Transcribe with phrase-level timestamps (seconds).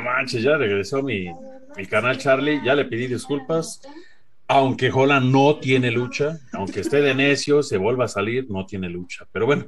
[0.00, 1.30] manches, ya regresó mi,
[1.76, 3.80] mi canal Charlie, ya le pedí disculpas.
[4.48, 8.88] Aunque Holland no tiene lucha, aunque esté de necio, se vuelva a salir, no tiene
[8.88, 9.24] lucha.
[9.30, 9.66] Pero bueno,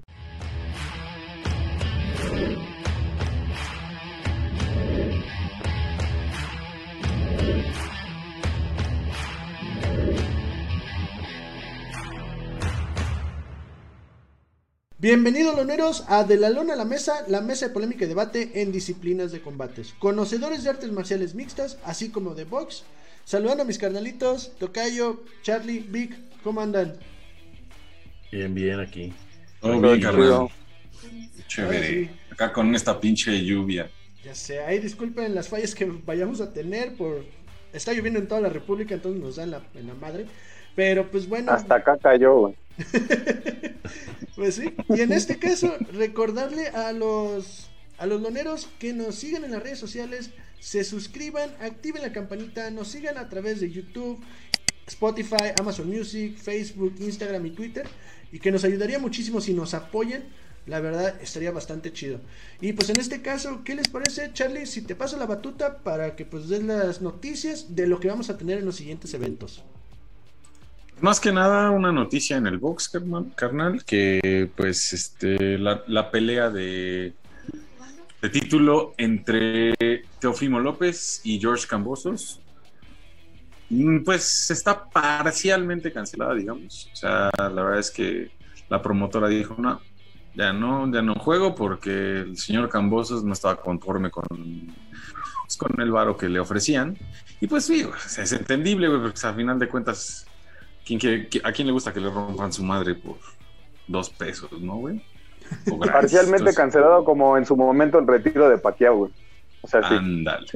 [15.02, 18.62] Bienvenidos loneros a De la Lona a la Mesa, la mesa de polémica y debate
[18.62, 19.94] en disciplinas de combates.
[19.98, 22.84] Conocedores de artes marciales mixtas, así como de box.
[23.24, 26.94] Saludando a mis carnalitos, Tocayo, Charlie, Vic, ¿cómo andan?
[28.30, 29.12] bien, bien aquí.
[29.60, 30.48] Todo bien, carnal.
[31.48, 32.08] Chévere.
[32.30, 33.90] Acá con esta pinche lluvia.
[34.24, 37.24] Ya sé, ahí disculpen las fallas que vayamos a tener por...
[37.72, 40.26] Está lloviendo en toda la república, entonces nos da en la, en la madre.
[40.76, 41.50] Pero pues bueno...
[41.50, 42.61] Hasta acá cayó, güey.
[44.36, 44.74] pues sí.
[44.88, 49.62] Y en este caso, recordarle a los a los loneros que nos sigan en las
[49.62, 54.18] redes sociales, se suscriban, activen la campanita, nos sigan a través de YouTube,
[54.86, 57.86] Spotify, Amazon Music, Facebook, Instagram y Twitter.
[58.32, 60.24] Y que nos ayudaría muchísimo si nos apoyan.
[60.66, 62.20] La verdad estaría bastante chido.
[62.60, 64.66] Y pues en este caso, ¿qué les parece, Charlie?
[64.66, 68.30] Si te paso la batuta para que pues den las noticias de lo que vamos
[68.30, 69.62] a tener en los siguientes eventos.
[71.02, 72.92] Más que nada una noticia en el box,
[73.34, 77.12] carnal, que pues este la, la pelea de,
[78.20, 79.74] de, título entre
[80.20, 82.40] Teofimo López y George Cambosos,
[83.70, 86.88] mm, pues está parcialmente cancelada, digamos.
[86.92, 88.30] O sea, la verdad es que
[88.68, 89.80] la promotora dijo, no,
[90.36, 95.80] ya no, ya no juego porque el señor Cambosos no estaba conforme con, pues, con
[95.80, 96.96] el varo que le ofrecían.
[97.40, 97.84] Y pues sí,
[98.18, 100.28] es entendible, porque pues, a final de cuentas
[101.44, 103.16] ¿A quién le gusta que le rompan su madre por
[103.86, 105.02] dos pesos, no, güey?
[105.92, 109.12] Parcialmente cancelado como en su momento el retiro de Pacquiao, güey.
[109.62, 109.94] O sea, sí.
[109.94, 110.46] Ándale.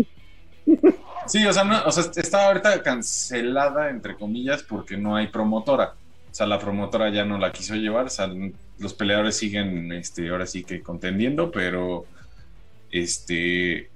[1.27, 5.95] Sí, o sea, no, o sea, está ahorita cancelada, entre comillas, porque no hay promotora.
[6.31, 8.07] O sea, la promotora ya no la quiso llevar.
[8.07, 8.31] O sea,
[8.79, 12.05] los peleadores siguen, este, ahora sí que contendiendo, pero
[12.91, 13.91] este,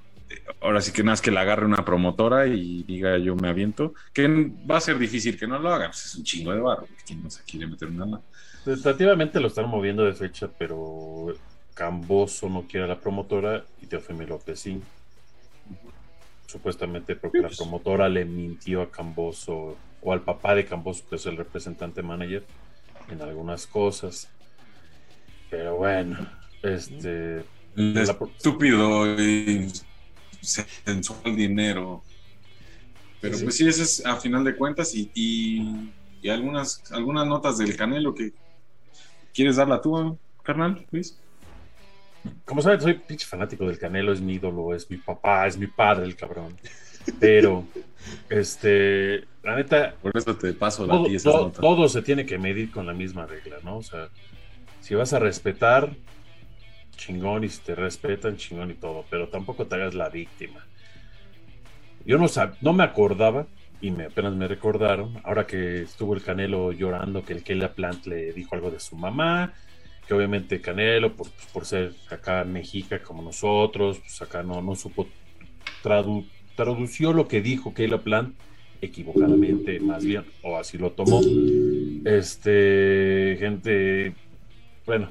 [0.61, 3.95] ahora sí que nada es que la agarre una promotora y diga yo me aviento,
[4.13, 4.29] que
[4.71, 7.23] va a ser difícil que no lo hagan, pues es un chingo de barro, ¿quién
[7.23, 8.21] no se quiere meter una
[8.65, 11.35] Tentativamente lo están moviendo de fecha, pero
[11.75, 14.81] Camboso no quiere a la promotora y Teofemi López sí.
[16.47, 17.59] Supuestamente porque la pues.
[17.59, 22.45] promotora le mintió a Camboso o al papá de Camboso, que es el representante manager,
[23.09, 24.29] en algunas cosas.
[25.49, 26.19] Pero bueno,
[26.63, 27.45] este.
[27.77, 29.71] Estúpido y
[30.41, 32.03] sensual dinero.
[33.21, 37.77] Pero pues sí, ese es a final de cuentas y, y, algunas, algunas notas del
[37.77, 38.33] Canelo que
[39.35, 41.19] quieres darla tú, carnal, Luis.
[42.45, 45.67] Como sabes, soy pinche fanático del Canelo, es mi ídolo, es mi papá, es mi
[45.67, 46.57] padre, el cabrón.
[47.19, 47.67] Pero,
[48.31, 49.95] este, la neta.
[50.03, 53.57] Por eso te paso la todo, todo se tiene que medir con la misma regla,
[53.63, 53.79] ¿no?
[53.79, 54.09] O sea,
[54.81, 55.91] si vas a respetar
[57.01, 60.67] chingón y si te respetan, chingón y todo, pero tampoco te hagas la víctima.
[62.05, 62.27] Yo no,
[62.61, 63.47] no me acordaba,
[63.81, 68.07] y me, apenas me recordaron, ahora que estuvo el Canelo llorando que el Keila Plant
[68.07, 69.55] le dijo algo de su mamá,
[70.07, 75.09] que obviamente Canelo, por, por ser acá mexica como nosotros, pues acá no, no supo,
[76.57, 78.35] tradució lo que dijo Keila Plant
[78.83, 81.21] equivocadamente, más bien, o así lo tomó.
[82.05, 84.15] Este, gente,
[84.87, 85.11] bueno,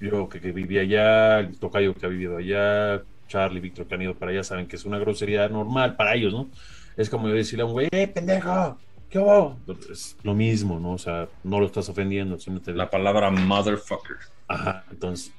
[0.00, 4.14] yo que, vivía allá, el tocayo que ha vivido allá, Charlie, Víctor que han ido
[4.14, 6.48] para allá, saben que es una grosería normal para ellos, ¿no?
[6.96, 8.78] Es como yo decirle a un güey, ¡eh, pendejo!
[9.08, 9.58] ¿Qué hubo?
[9.90, 10.92] Es lo mismo, ¿no?
[10.92, 12.38] O sea, no lo estás ofendiendo.
[12.66, 14.16] La palabra motherfucker.
[14.46, 15.32] Ajá, entonces.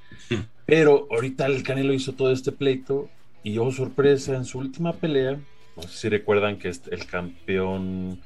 [0.66, 3.10] Pero ahorita el Canelo hizo todo este pleito
[3.44, 5.40] y yo, sorpresa, en su última pelea,
[5.76, 8.20] no sé si recuerdan que el campeón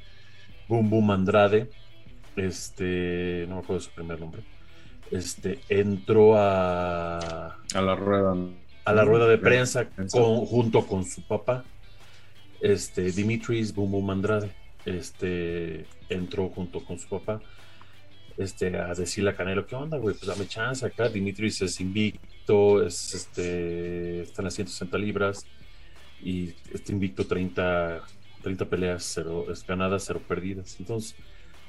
[0.67, 1.69] Boom Boom Andrade,
[2.35, 4.41] este, no me acuerdo su primer nombre,
[5.11, 8.35] este, entró a, a la rueda
[8.85, 11.66] a la rueda de prensa con, junto con su papá,
[12.61, 14.52] este, Dimitris Bumbo Mandrade,
[14.85, 17.41] este, entró junto con su papá,
[18.37, 20.16] este, a decirle a Canelo, ¿qué onda, güey?
[20.16, 25.47] Pues dame chance acá, Dimitris es invicto, es, este, está en las 160 libras,
[26.22, 28.03] y este invicto 30,
[28.43, 31.16] 30 peleas, cero, es ganadas, cero perdidas, entonces,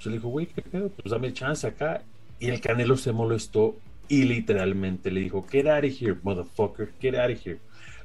[0.00, 0.90] yo le dijo, güey, ¿qué pedo?
[0.90, 2.02] Pues dame chance acá,
[2.38, 3.76] y el Canelo se molestó
[4.08, 7.58] y literalmente le dijo, get out of here, motherfucker, get out of here.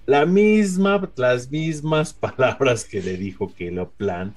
[0.06, 4.36] La misma, las mismas palabras que le dijo que lo Plant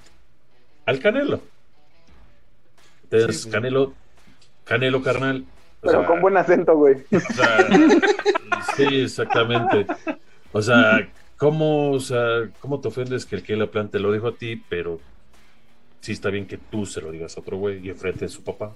[0.86, 1.40] al Canelo.
[3.04, 3.94] Entonces, Canelo,
[4.64, 5.44] Canelo carnal.
[5.80, 6.96] Pero con buen acento, güey.
[8.76, 9.86] sí, exactamente.
[10.52, 14.10] O sea, ¿cómo, o sea, ¿cómo te ofendes que el que la plan te lo
[14.10, 14.98] dijo a ti, pero
[16.00, 18.42] sí está bien que tú se lo digas a otro güey y enfrente de su
[18.42, 18.74] papá?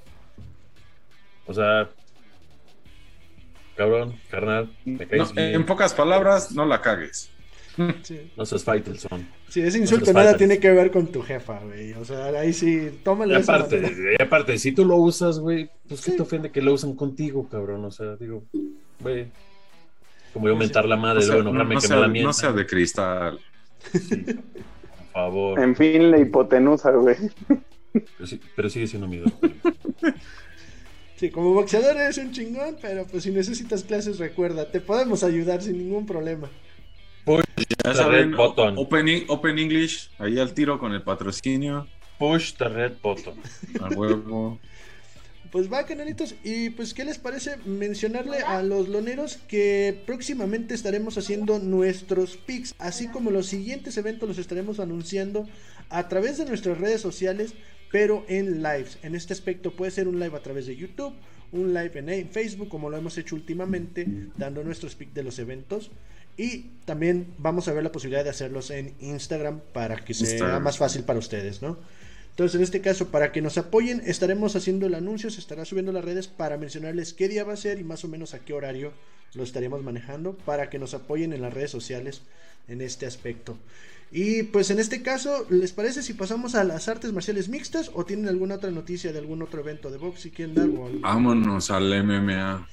[1.49, 1.89] O sea,
[3.77, 5.55] cabrón, carnal, me caes No, bien.
[5.55, 7.31] en pocas palabras, no la cagues.
[8.03, 9.27] Sí, No seas Faitelson.
[9.49, 11.93] Sí, ese No insulto seas nada tiene que ver con tu jefa, güey.
[11.95, 15.39] O sea, ahí sí, Y tómalo de esa aparte, y aparte, si tú lo usas,
[15.39, 16.17] güey, pues qué Sí.
[16.17, 17.85] te ofende que lo usan contigo, cabrón.
[17.85, 18.43] O sea, digo,
[19.01, 19.29] güey,
[20.35, 20.59] como yo Sí.
[20.59, 22.35] mentar la madre, No sea, luego no- enojarme no que sea- me la no mientan.
[22.35, 23.39] sea de cristal.
[23.93, 25.61] Sí, por favor.
[25.61, 27.17] En fin, la hipotenusa, güey.
[27.93, 29.23] Pero, sí- pero sigue siendo mi.
[31.19, 35.61] Sí, como boxeador eres un chingón, pero pues si necesitas clases, recuerda, te podemos ayudar
[35.63, 36.49] sin ningún problema.
[37.27, 38.79] Ya The saben, red button.
[38.79, 41.89] Open, Open English, ahí al tiro con el patrocinio.
[42.19, 43.35] Push the red button.
[43.81, 44.61] A huevo.
[45.51, 46.35] Pues va, canalitos.
[46.45, 52.75] Y pues, ¿qué les parece mencionarle a los loneros que próximamente estaremos haciendo nuestros picks?
[52.79, 55.49] Así como los siguientes eventos los estaremos anunciando
[55.89, 57.55] a través de nuestras redes sociales,
[57.91, 58.99] pero en lives.
[59.03, 61.15] En este aspecto puede ser un live a través de YouTube,
[61.53, 64.07] un live en, Facebook, como lo hemos hecho últimamente,
[64.37, 65.91] dando nuestros picks de los eventos.
[66.37, 70.79] Y también vamos a ver la posibilidad de hacerlos en Instagram para que sea más
[70.79, 71.79] fácil para ustedes, ¿no?
[72.31, 75.91] Entonces, en este caso, para que nos apoyen, estaremos haciendo el anuncio, se estará subiendo
[75.91, 78.53] las redes para mencionarles qué día va a ser y más o menos a qué
[78.53, 78.93] horario
[79.35, 82.23] lo estaremos manejando para que nos apoyen en las redes sociales
[82.69, 83.59] en este aspecto.
[84.11, 88.05] Y pues en este caso, ¿les parece si pasamos a las artes marciales mixtas o
[88.05, 90.69] tienen alguna otra noticia de algún otro evento de box si quieren dar?
[91.01, 92.67] Vámonos al MMA.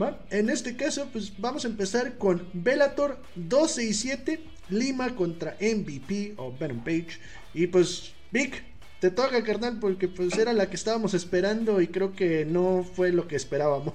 [0.00, 0.18] ¿Va?
[0.30, 4.40] En este caso, pues vamos a empezar con Bellator 267,
[4.70, 7.18] Lima contra MVP o Venom Page.
[7.52, 8.62] Y pues, Vic,
[9.00, 13.12] te toca, carnal, porque pues era la que estábamos esperando y creo que no fue
[13.12, 13.94] lo que esperábamos.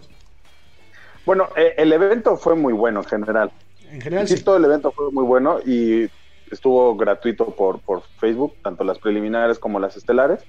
[1.26, 3.52] Bueno, eh, el evento fue muy bueno en general.
[3.90, 4.44] En general, Sí, sí.
[4.44, 6.10] todo el evento fue muy bueno y
[6.52, 10.44] estuvo gratuito por, por Facebook, tanto las preliminares como las estelares.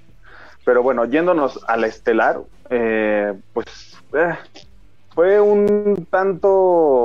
[0.63, 4.35] Pero bueno, yéndonos a la estelar, eh, pues eh,
[5.13, 6.49] fue un tanto,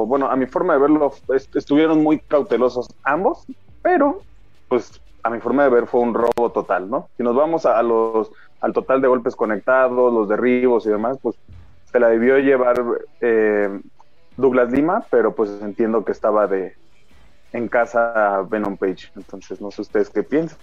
[0.07, 3.45] bueno, a mi forma de verlo, est- estuvieron muy cautelosos ambos,
[3.83, 4.23] pero
[4.69, 7.09] pues a mi forma de ver fue un robo total, ¿no?
[7.17, 8.31] Si nos vamos a los,
[8.63, 11.37] al total de golpes conectados, los derribos y demás, pues
[11.93, 12.83] se la debió llevar
[13.21, 13.81] eh,
[14.37, 16.75] Douglas Lima, pero pues entiendo que estaba de
[17.53, 19.11] en casa Venom Page.
[19.17, 20.59] Entonces, no sé ustedes qué piensan.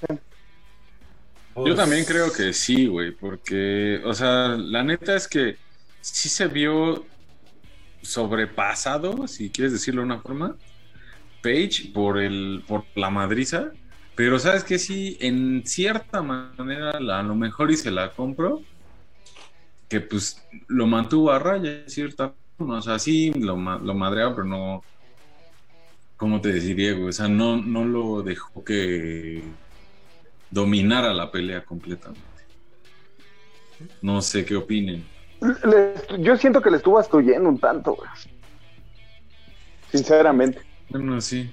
[1.64, 5.58] Yo Pues, también creo que sí, güey, porque, o sea, la neta es que
[6.00, 7.12] sí se vio
[8.02, 10.58] sobrepasado, si quieres decirlo de una forma,
[11.44, 13.72] Page por el por la madriza,
[14.16, 18.66] pero sabes que sí, en cierta manera la- a lo mejor y se la compro,
[19.90, 24.36] que pues lo mantuvo a raya, en cierta forma, o sea, sí lo, lo madreaba,
[24.36, 24.86] pero no,
[26.18, 27.10] ¿cómo te diría, güey?
[27.10, 29.44] O sea, no, no lo dejó que
[30.52, 32.22] dominara la pelea completamente.
[34.02, 35.06] No sé qué opinen.
[35.42, 38.10] Le- yo siento que le estuvo astuyendo un tanto, güey.
[39.92, 40.60] Sinceramente.
[40.90, 41.52] Bueno, sí.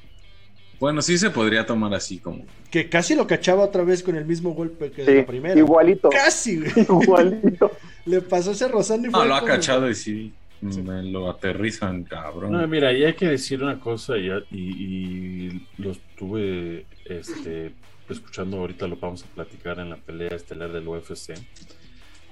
[0.81, 2.45] Bueno, sí se podría tomar así como.
[2.71, 5.59] Que casi lo cachaba otra vez con el mismo golpe que de Sí, la primera.
[5.59, 6.11] igualito.
[6.11, 6.73] Casi, güey.
[6.77, 7.71] Igualito.
[8.07, 10.33] Le pasó ese rozando y No, fue lo ha cachado y sí.
[10.65, 12.53] Me lo aterrizan, cabrón.
[12.53, 17.75] No, mira, y hay que decir una cosa, y, y, y lo estuve este,
[18.09, 21.35] escuchando ahorita, lo vamos a platicar en la pelea estelar del UFC,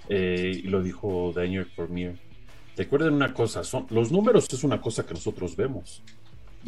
[0.09, 2.16] eh, y lo dijo Daniel Cormier.
[2.75, 6.02] Recuerden una cosa, son, los números es una cosa que nosotros vemos,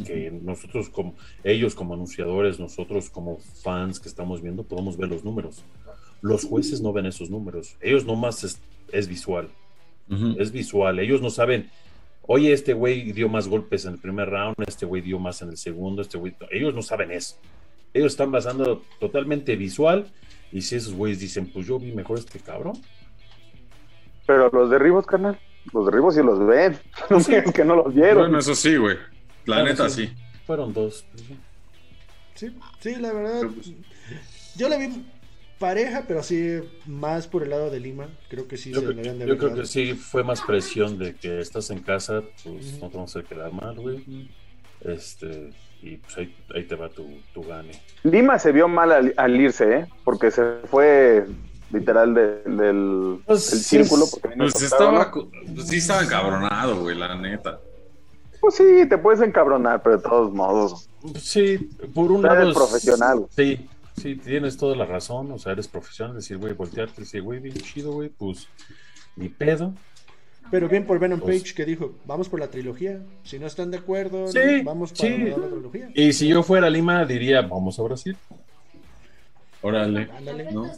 [0.05, 5.25] que nosotros como, ellos como anunciadores, nosotros como fans que estamos viendo, podemos ver los
[5.25, 5.63] números.
[6.21, 8.61] Los jueces no ven esos números, ellos nomás es,
[8.93, 9.49] es visual
[10.39, 10.99] Es visual.
[10.99, 11.71] Ellos no saben,
[12.23, 15.49] oye, este güey dio más golpes en el primer round, este güey dio más en
[15.51, 16.35] el segundo, este güey.
[16.51, 17.37] Ellos no saben eso.
[17.93, 20.07] Ellos están basando totalmente visual.
[20.53, 22.75] Y si esos güeyes dicen, pues yo vi mejor este cabrón.
[24.27, 25.39] Pero los derribos, carnal.
[25.73, 26.79] Los derribos sí los ven.
[27.11, 28.19] No me digas que no los vieron.
[28.19, 28.97] Bueno, eso sí, güey.
[29.47, 30.07] La Claro, neta sí.
[30.07, 30.15] sí.
[30.47, 31.05] Fueron dos.
[31.13, 31.37] pues, sí.
[32.35, 33.43] Sí, sí, la verdad.
[34.57, 35.05] Yo la vi
[35.59, 38.09] pareja, pero sí más por el lado de Lima.
[38.29, 41.15] Creo que sí Yo, se creo- de yo creo que sí fue más presión de
[41.15, 42.79] que estás en casa, pues Ujú.
[42.81, 44.29] no te vamos a quedar mal, güey.
[44.81, 45.51] Este,
[45.83, 47.73] y pues ahí, ahí te va tu, tu gane.
[48.03, 49.87] Lima se vio mal al, al irse, ¿eh?
[50.05, 51.27] Porque se fue
[51.73, 54.05] literal de- del, Pues, del sí, círculo.
[54.11, 55.11] Porque Pues estaba.
[55.11, 57.61] Pues sí estaba encabronado, güey, la neta.
[58.41, 60.89] Pues sí, te puedes encabronar, pero de todos modos.
[61.19, 61.57] Sí,
[61.95, 62.53] por un lado.
[62.53, 63.27] profesional.
[63.31, 65.31] Sí, sí, tienes toda la razón.
[65.33, 66.17] O sea, eres profesional.
[66.17, 68.49] Decir, güey, voltearte, decir, güey, bien chido, güey, pues
[69.17, 69.75] ni pedo.
[70.51, 73.01] Pero bien por Venom pues Page que dijo, vamos por la trilogía.
[73.23, 74.27] Si no están de acuerdo,
[74.63, 75.91] vamos por la trilogía.
[75.95, 78.17] Y si yo fuera a Lima, diría, vamos a Brasil.
[79.65, 80.11] Órale.
[80.53, 80.71] ¿no?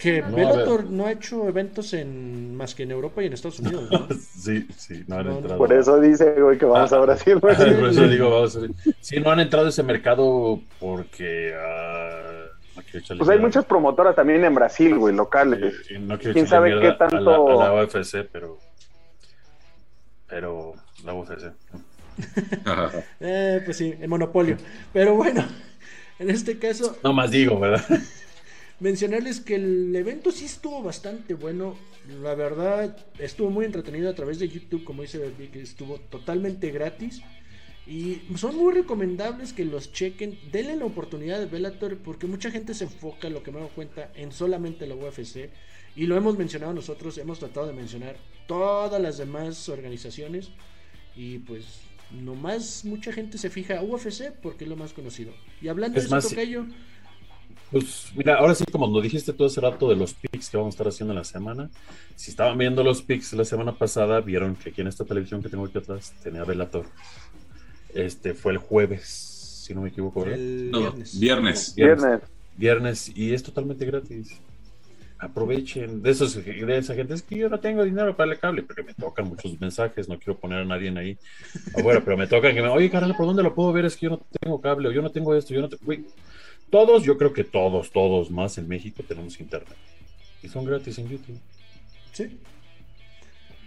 [0.00, 3.60] Que no, Bellator no ha hecho eventos en más que en Europa y en Estados
[3.60, 3.88] Unidos.
[3.88, 4.08] ¿no?
[4.36, 5.58] sí, sí, no han entrado.
[5.58, 7.38] Por eso dice, güey, que vamos ah, a Brasil.
[7.40, 8.70] por eso digo, vamos a ver.
[8.98, 11.54] Sí, no han entrado a ese mercado porque.
[11.54, 12.25] Uh,
[13.16, 15.74] pues hay muchas promotoras también en Brasil, güey, locales.
[16.00, 17.60] no ¿Quién sabe qué tanto.
[17.60, 18.58] A la, UFC, pero.
[20.26, 20.74] Pero.
[21.04, 21.52] La UFC.
[23.20, 24.56] eh, pues sí, el monopolio.
[24.92, 25.44] Pero bueno.
[26.18, 26.96] En este caso.
[27.02, 27.84] No más digo, ¿verdad?
[28.80, 31.76] mencionarles que el evento sí estuvo bastante bueno.
[32.22, 37.22] La verdad, estuvo muy entretenido a través de YouTube, como dice que estuvo totalmente gratis.
[37.86, 40.38] Y son muy recomendables que los chequen.
[40.50, 44.10] Denle la oportunidad de Bellator porque mucha gente se enfoca, lo que me doy cuenta,
[44.16, 45.50] en solamente la UFC.
[45.94, 48.16] Y lo hemos mencionado nosotros, hemos tratado de mencionar
[48.48, 50.50] todas las demás organizaciones.
[51.14, 55.32] Y pues nomás mucha gente se fija a UFC porque es lo más conocido.
[55.62, 56.66] Y hablando de eso, Tocayo.
[57.70, 60.72] Pues mira, ahora sí, como nos dijiste todo ese rato de los picks que vamos
[60.72, 61.70] a estar haciendo en la semana,
[62.14, 65.48] si estaban viendo los picks la semana pasada, vieron que aquí en esta televisión que
[65.48, 66.86] tengo aquí atrás tenía Velator.
[67.96, 69.04] Este fue el jueves,
[69.64, 70.38] si no me equivoco, ¿verdad?
[70.38, 71.18] viernes.
[71.18, 71.74] viernes.
[71.74, 72.20] Viernes.
[72.56, 73.12] Viernes.
[73.14, 74.40] Y es totalmente gratis
[75.18, 77.14] aprovechen de, esos, de esa gente.
[77.14, 80.18] Es que yo no tengo dinero para el cable, porque me tocan muchos mensajes, no
[80.18, 81.18] quiero poner a nadie ahí
[81.74, 83.86] afuera, pero me tocan que me, oye, carnal, ¿por dónde lo puedo ver?
[83.86, 85.92] Es que yo no tengo cable, o yo no tengo esto, yo no tengo.
[86.70, 89.76] todos, yo creo que todos, todos más en México tenemos internet.
[90.42, 91.38] Y son gratis en YouTube.
[92.12, 92.38] Sí.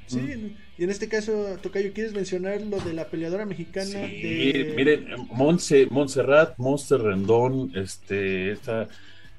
[0.09, 0.57] Sí, mm.
[0.79, 3.85] y en este caso, Tocayo, ¿quieres mencionar lo de la peleadora mexicana?
[4.07, 8.87] Sí, miren, Montse, Montserrat, Monster Rendón, este, esta,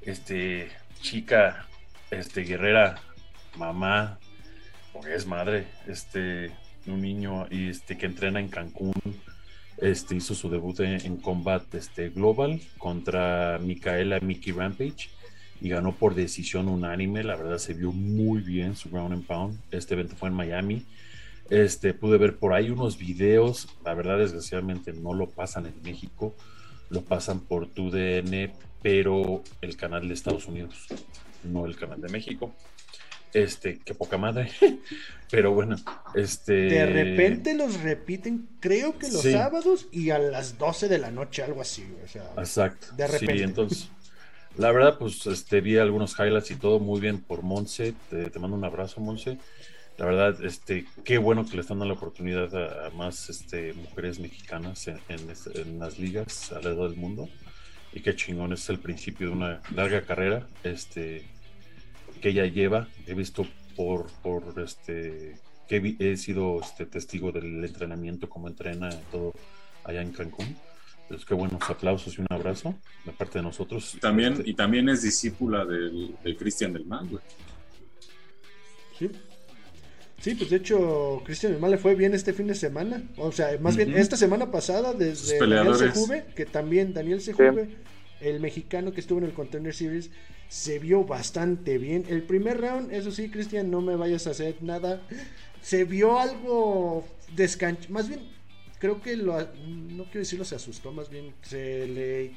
[0.02, 0.68] este,
[1.02, 1.66] chica
[2.12, 3.02] este, guerrera,
[3.56, 4.20] mamá,
[4.92, 6.52] porque es madre, este,
[6.86, 8.94] un niño y este, que entrena en Cancún,
[9.78, 15.10] este, hizo su debut en, Combat este, Global contra Micaela Mickey Rampage
[15.60, 17.22] y ganó por decisión unánime.
[17.24, 19.58] La verdad se vio muy bien su ground and pound.
[19.70, 20.84] Este evento fue en Miami.
[21.48, 23.68] Este, pude ver por ahí unos videos.
[23.84, 26.34] La verdad, desgraciadamente, no lo pasan en México.
[26.88, 28.52] Lo pasan por tu DN,
[28.82, 30.88] pero el canal de Estados Unidos
[31.44, 32.52] no el canal de México.
[33.32, 34.50] Este, qué poca madre.
[35.30, 35.76] Pero bueno,
[36.14, 36.52] este.
[36.52, 41.44] De repente los repiten, creo que los sábados y a las 12 de la noche,
[41.44, 41.86] algo así.
[42.04, 42.88] O sea, Exacto.
[42.96, 43.36] De repente.
[43.36, 43.88] Sí, entonces.
[44.56, 47.94] La verdad, pues este, vi algunos highlights y todo muy bien por Monse.
[48.10, 49.38] Te, mando un abrazo, Monse.
[49.96, 54.18] La verdad, este, qué bueno que le están dando la oportunidad a, más este, mujeres
[54.18, 57.28] mexicanas en, las ligas alrededor del mundo
[57.92, 61.24] y qué chingón es el principio de una larga carrera este
[62.22, 63.44] que ella lleva he visto
[63.76, 65.34] por por este
[65.68, 69.34] que he, sido este testigo del entrenamiento como entrena todo
[69.84, 70.56] allá en Cancún
[71.10, 72.74] pues qué buenos aplausos y un abrazo
[73.04, 77.10] de parte de nosotros también este, y también es discípula del, Cristian del Man
[78.98, 79.10] sí
[80.20, 83.02] Sí, pues de hecho, Cristian Mal le fue bien este fin de semana.
[83.16, 87.70] O sea, más bien esta semana pasada, desde Daniel Sejuve, que también Daniel Sejuve,
[88.20, 90.10] el mexicano que estuvo en el Contender Series,
[90.46, 92.04] se vio bastante bien.
[92.06, 95.00] El primer round, eso sí, Cristian, no me vayas a hacer nada.
[95.62, 97.02] Se vio algo
[97.34, 97.88] descancho.
[97.90, 98.20] Más bien,
[98.80, 99.38] creo que lo.
[99.38, 102.32] No quiero decirlo, se asustó, más bien se le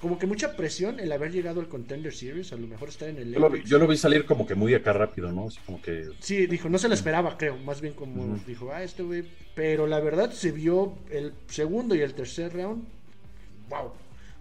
[0.00, 3.16] como que mucha presión el haber llegado al Contender Series, a lo mejor estar en
[3.16, 3.32] el...
[3.64, 5.48] Yo lo, vi salir como que muy acá rápido, ¿no?
[5.48, 6.10] Así como que...
[6.20, 9.24] Sí, dijo, no se lo esperaba, creo, más bien como dijo, ah, este güey...
[9.56, 12.84] Pero la verdad se vio el segundo y el tercer round,
[13.68, 13.86] wow.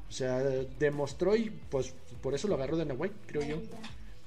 [0.08, 0.38] O sea,
[0.80, 3.62] demostró y pues por eso lo agarró de Nahuay, creo yo.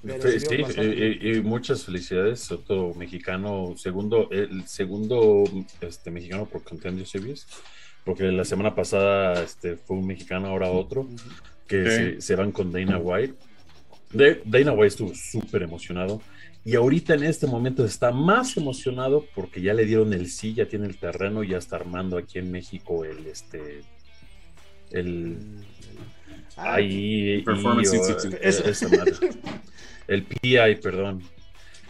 [0.03, 5.43] Sí, y, muchas felicidades, otro mexicano, segundo, el segundo
[5.81, 7.47] este, mexicano por Contender Series
[8.03, 11.07] porque la semana pasada este, fue un mexicano, ahora otro,
[11.67, 13.35] que se, van con Dana White.
[14.45, 16.21] Dana White estuvo súper emocionado.
[16.63, 20.67] Y ahorita en este momento está más emocionado porque ya le dieron el sí, ya
[20.67, 23.81] tiene el terreno, ya está armando aquí en México el este
[24.91, 25.37] el
[26.57, 27.89] ah, ahí Performance
[30.07, 31.23] el PI, perdón.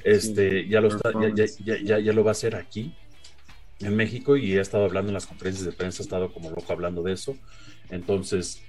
[0.04, 1.46] Este ya lo está, ya,
[1.84, 2.96] ya, ya, lo va a hacer aquí
[3.80, 6.72] en México y he estado hablando en las conferencias de prensa, he estado como loco
[6.74, 7.38] hablando de eso.
[7.90, 8.62] Entonces...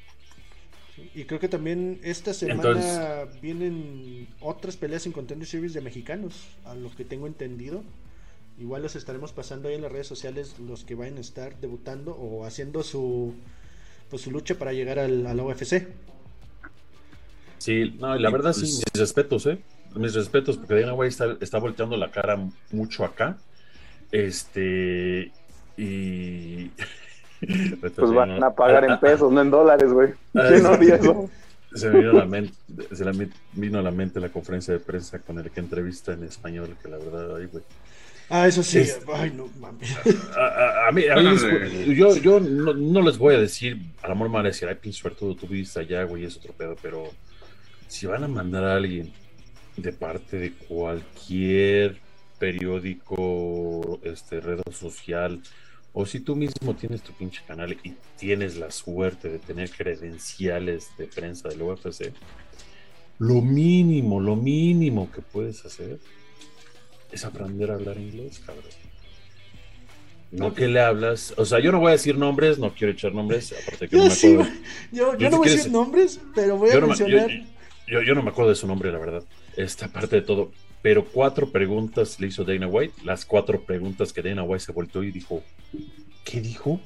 [1.14, 6.74] Y creo que también esta semana vienen otras peleas en Contender Series de mexicanos, a
[6.74, 7.82] lo que tengo entendido.
[8.58, 12.12] Igual los estaremos pasando ahí en las redes sociales los que vayan a estar debutando
[12.12, 13.34] o haciendo su
[14.10, 15.88] pues su lucha para llegar al, al UFC.
[17.62, 19.62] Sí, no, la verdad sí, pues mis respetos, ¿eh?
[19.94, 22.36] mis respetos, porque Dana White está, está volteando la cara
[22.72, 23.36] mucho acá.
[24.10, 25.30] Este.
[25.76, 26.72] Y.
[27.94, 30.12] pues van a pagar en pesos, no en dólares, güey.
[30.32, 31.30] ¿Quién odia eso?
[31.72, 32.52] Se me vino a la mente,
[32.90, 36.24] se me vino a la mente la conferencia de prensa con el que entrevista en
[36.24, 37.62] español, que la verdad, ay, güey.
[38.28, 38.82] Ah, eso sí.
[39.14, 39.96] Ay, no mames.
[40.36, 44.30] A, a, mí, a mí yo, yo no, no, les voy a decir, al amor
[44.30, 47.08] me van a decir, ay, pinche suerte, tú viviste allá, güey, es otro pedo, pero
[47.92, 49.12] si van a mandar a alguien
[49.76, 51.98] de parte de cualquier
[52.38, 55.42] periódico, este, red social,
[55.92, 60.88] o si tú mismo tienes tu pinche canal y tienes la suerte de tener credenciales
[60.96, 62.14] de prensa del UFC,
[63.18, 66.00] lo mínimo, lo mínimo que puedes hacer
[67.12, 68.64] es aprender a hablar inglés, cabrón.
[70.30, 73.12] No que le hablas, o sea, yo no voy a decir nombres, no quiero echar
[73.12, 74.52] nombres, aparte que yo no me acuerdo.
[74.92, 77.30] yo, yo no voy a decir nombres, pero voy a mencionar.
[77.30, 77.51] yo,
[78.00, 79.24] yo, no me acuerdo de su nombre, la verdad.
[79.56, 84.20] Esta parte de todo pero cuatro preguntas le hizo Dana White, las cuatro preguntas que
[84.20, 85.42] Dana White se volteó y dijo,
[86.24, 86.80] ¿qué dijo?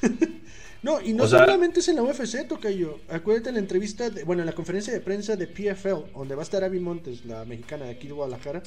[0.82, 2.98] no, y no solamente es en la UFC, toca yo.
[3.08, 6.44] Acuérdate en la entrevista, bueno, en la conferencia de prensa de PFL, donde va a
[6.44, 8.62] estar Abby Montes, la mexicana de aquí de Guadalajara,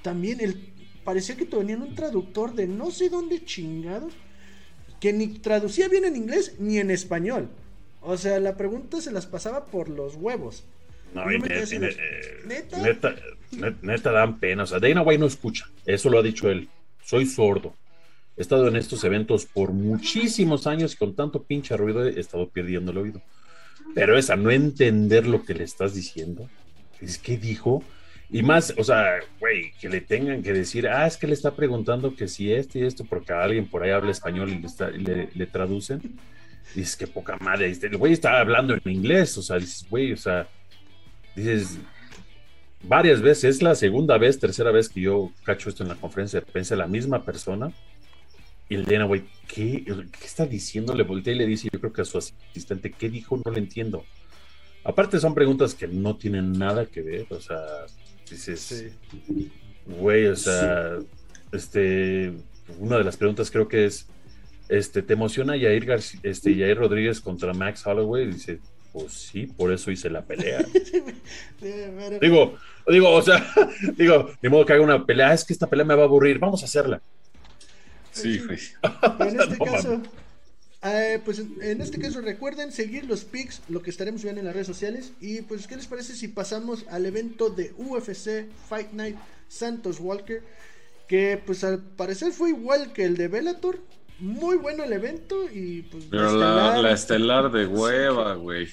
[0.00, 0.72] también él
[1.04, 4.08] parecía que tenían un traductor de no sé dónde chingado,
[4.98, 7.50] que ni traducía bien en inglés ni en español.
[8.00, 10.64] O sea, la pregunta se las pasaba por los huevos.
[11.14, 13.14] No, y eh, ¿Neta?
[13.82, 14.62] Neta, dan pena.
[14.62, 15.66] O sea, Dana White no escucha.
[15.84, 16.68] Eso lo ha dicho él.
[17.04, 17.74] Soy sordo.
[18.36, 22.48] He estado en estos eventos por muchísimos años y con tanto pinche ruido he estado
[22.48, 23.22] perdiendo el oído.
[23.94, 26.48] Pero esa, no entender lo que le estás diciendo.
[27.00, 27.82] Es que dijo.
[28.30, 31.54] Y más, o sea, güey, que le tengan que decir, ah, es que le está
[31.54, 35.46] preguntando que si esto y esto, porque alguien por ahí habla español y le, le,
[35.46, 36.00] traducen.
[36.74, 37.70] Dices, que poca madre.
[37.70, 39.36] El güey está hablando en inglés.
[39.36, 40.48] O sea, dices, güey, o sea,
[41.36, 41.78] dices,
[42.82, 46.40] varias veces, es la segunda vez, tercera vez que yo cacho esto en la conferencia
[46.40, 47.72] de prensa, la misma persona.
[48.68, 50.94] Y el Dana, güey, ¿qué, ¿qué, está diciendo?
[50.94, 53.40] Le voltea y le dice, yo creo que a su asistente, ¿qué dijo?
[53.44, 54.04] No le entiendo.
[54.84, 57.60] Aparte son preguntas que no tienen nada que ver, o sea,
[58.28, 58.92] dices,
[59.86, 60.98] güey, o sea,
[61.52, 62.32] este,
[62.78, 64.08] una de las preguntas creo que es,
[64.68, 65.88] este, ¿te emociona Yair,
[66.22, 68.26] este, Yair Rodríguez contra Max Holloway?
[68.26, 68.58] dice,
[68.92, 70.64] pues sí, por eso hice la pelea.
[72.20, 73.44] digo, digo, o sea,
[73.96, 76.38] digo, de modo que haga una pelea, es que esta pelea me va a aburrir,
[76.38, 77.00] vamos a hacerla.
[78.12, 78.58] Sí, güey.
[79.20, 80.02] En este caso,
[80.82, 84.54] eh, pues en este caso recuerden seguir los pics, lo que estaremos viendo en las
[84.54, 85.12] redes sociales.
[85.20, 89.16] Y pues, ¿qué les parece si pasamos al evento de UFC Fight Night
[89.48, 90.42] Santos Walker?
[91.08, 93.78] Que pues al parecer fue igual que el de Bellator,
[94.22, 96.04] muy bueno el evento y pues...
[96.10, 98.68] Pero la, estelar, de hueva, güey.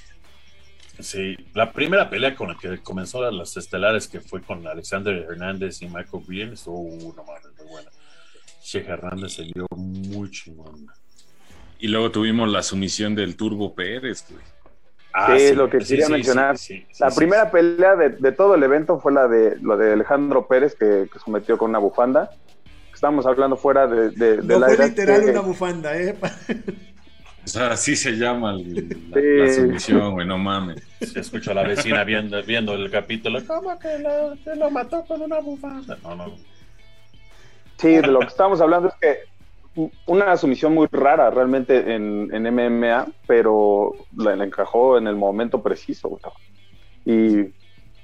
[0.99, 5.81] Sí, la primera pelea con la que comenzó las estelares, que fue con Alexander Hernández
[5.81, 7.89] y Michael Green, estuvo una madre muy buena.
[8.61, 10.87] Che Hernández se dio muy chingón.
[11.79, 14.43] Y luego tuvimos la sumisión del Turbo Pérez, güey.
[15.13, 16.55] Ah, sí, lo que quería mencionar.
[16.99, 21.09] la primera pelea de, todo el evento fue la de lo de Alejandro Pérez, que,
[21.11, 22.29] que sometió con una bufanda
[22.99, 26.17] estamos hablando fuera de, de, no fue literal una bufanda, ¿eh?
[27.45, 30.83] O sea, así se llama la, sumisión, güey, no mames.
[30.99, 33.39] Se escucha a la vecina viendo, viendo el capítulo.
[33.47, 33.87] ¿Cómo que
[34.55, 35.97] lo, mató con una bufanda?
[36.03, 36.35] No, no.
[37.77, 42.53] Sí, de lo que estamos hablando es que una sumisión muy rara realmente en, en
[42.53, 46.19] MMA, pero la, encajó en el momento preciso.
[47.05, 47.45] Y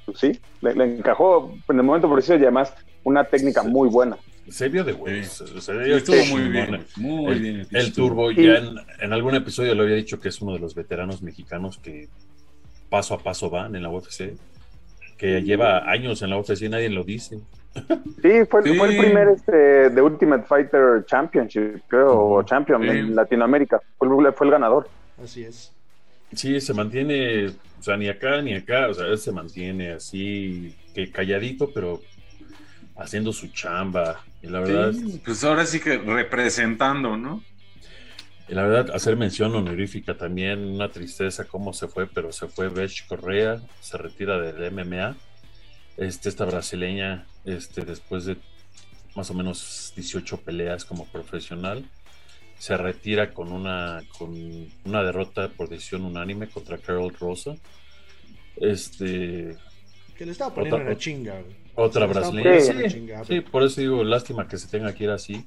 [0.05, 4.17] pues, sí, le, encajó en el momento preciso y además una técnica muy buena.
[4.49, 5.41] Se vio de huevos.
[5.41, 6.85] estuvo muy bien.
[6.97, 7.67] Muy el, bien.
[7.71, 8.61] El Turbo, ya
[8.99, 12.07] en, algún episodio le había dicho que es uno de los veteranos mexicanos que
[12.89, 14.33] paso a paso van en la UFC.
[15.17, 17.39] Que lleva años en la UFC y nadie lo dice.
[18.21, 23.81] Sí, fue, fue el primer este, de Ultimate Fighter Championship, creo, o Champion en Latinoamérica.
[23.97, 24.87] Fue, fue el ganador.
[25.21, 25.73] Así es.
[26.33, 30.75] Sí, se mantiene, o sea, ni acá ni acá, o sea, él se mantiene así,
[30.93, 32.01] que calladito, pero
[32.97, 34.23] haciendo su chamba.
[34.45, 34.93] Y la verdad.
[35.23, 37.43] pues ahora sí que representando, ¿no?
[38.47, 42.69] Y la verdad, hacer mención honorífica también, una tristeza cómo se fue, pero se fue
[42.69, 45.15] Bech Correa, se retira del MMA.
[45.97, 48.37] Este, esta brasileña, este, después de
[49.15, 51.89] más o menos 18 peleas como profesional,
[52.59, 54.31] se retira con una, con
[54.83, 57.55] una derrota por decisión unánime contra Carol Rosa.
[58.57, 59.57] Este.
[60.15, 61.41] Que le estaba poniendo una chinga,
[61.75, 63.23] otra brasileña.
[63.25, 65.45] Sí, por eso digo, lástima que se tenga que ir así.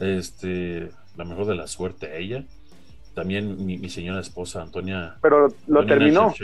[0.00, 2.44] Este, la mejor de la suerte a ella.
[3.14, 5.16] También mi, señora esposa, Antonia.
[5.22, 6.34] Pero lo terminó.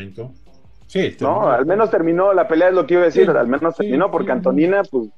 [0.87, 3.24] Sí, No, al menos terminó la pelea, es lo que iba a decir.
[3.26, 4.32] Sí, al menos sí, terminó, porque sí.
[4.32, 5.08] Antonina, pues,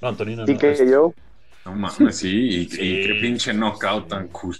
[0.00, 1.12] No, Antonina sí no, que este, yo.
[1.66, 2.80] No mames, sí, y, Sí.
[2.82, 4.56] y qué pinche knockout tan cool.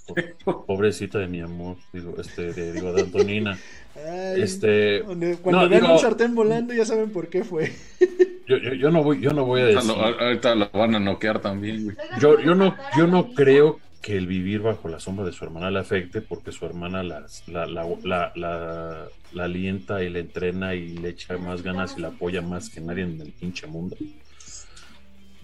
[0.67, 3.59] Pobrecita de mi amor, digo, este, de, digo, de Antonina.
[3.97, 7.73] Ay, Este, cuando no, vean digo- un sartén volando ya saben por qué fue.
[8.51, 9.97] yo, yo, yo no voy, yo no voy a Ahorita decir.
[9.97, 11.97] lo, ahorita lo van a noquear también, güey.
[12.21, 15.71] Yo, yo no, yo no creo que el vivir bajo la sombra de su hermana
[15.71, 20.89] le afecte, porque su hermana la, la, la, la, la alienta y la entrena y
[20.99, 23.97] le echa más ganas y la apoya más que nadie en el pinche mundo.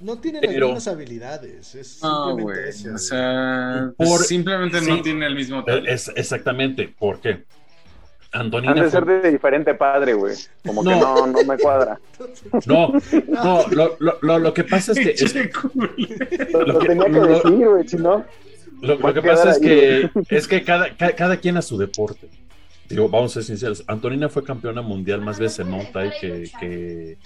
[0.01, 1.75] No tienen Pero- las mismas habilidades.
[1.75, 2.69] Es No, simplemente güey.
[2.69, 2.95] eso.
[2.95, 4.91] O sea, Por- simplemente sí.
[4.91, 5.91] no tiene el mismo Eh, talento.
[5.91, 7.45] Es, exactamente, ¿por qué?
[8.37, 10.35] Han Antonina de ser de diferente padre, güey.
[10.65, 11.01] Como que No.
[11.01, 11.99] no, no me cuadra.
[12.67, 12.93] No,
[13.29, 15.35] no, lo, lo, lo, lo que pasa es que, es-.
[16.53, 18.25] Lo, Lo que- tenía que lo- decir, güey, si no.
[18.83, 22.29] lo, que pasa es que, es que cada, ca- cada, quien a su deporte.
[22.89, 23.83] Digo, vamos a ser sinceros.
[23.89, 27.19] Antonina fue campeona mundial más veces en Thai que, que,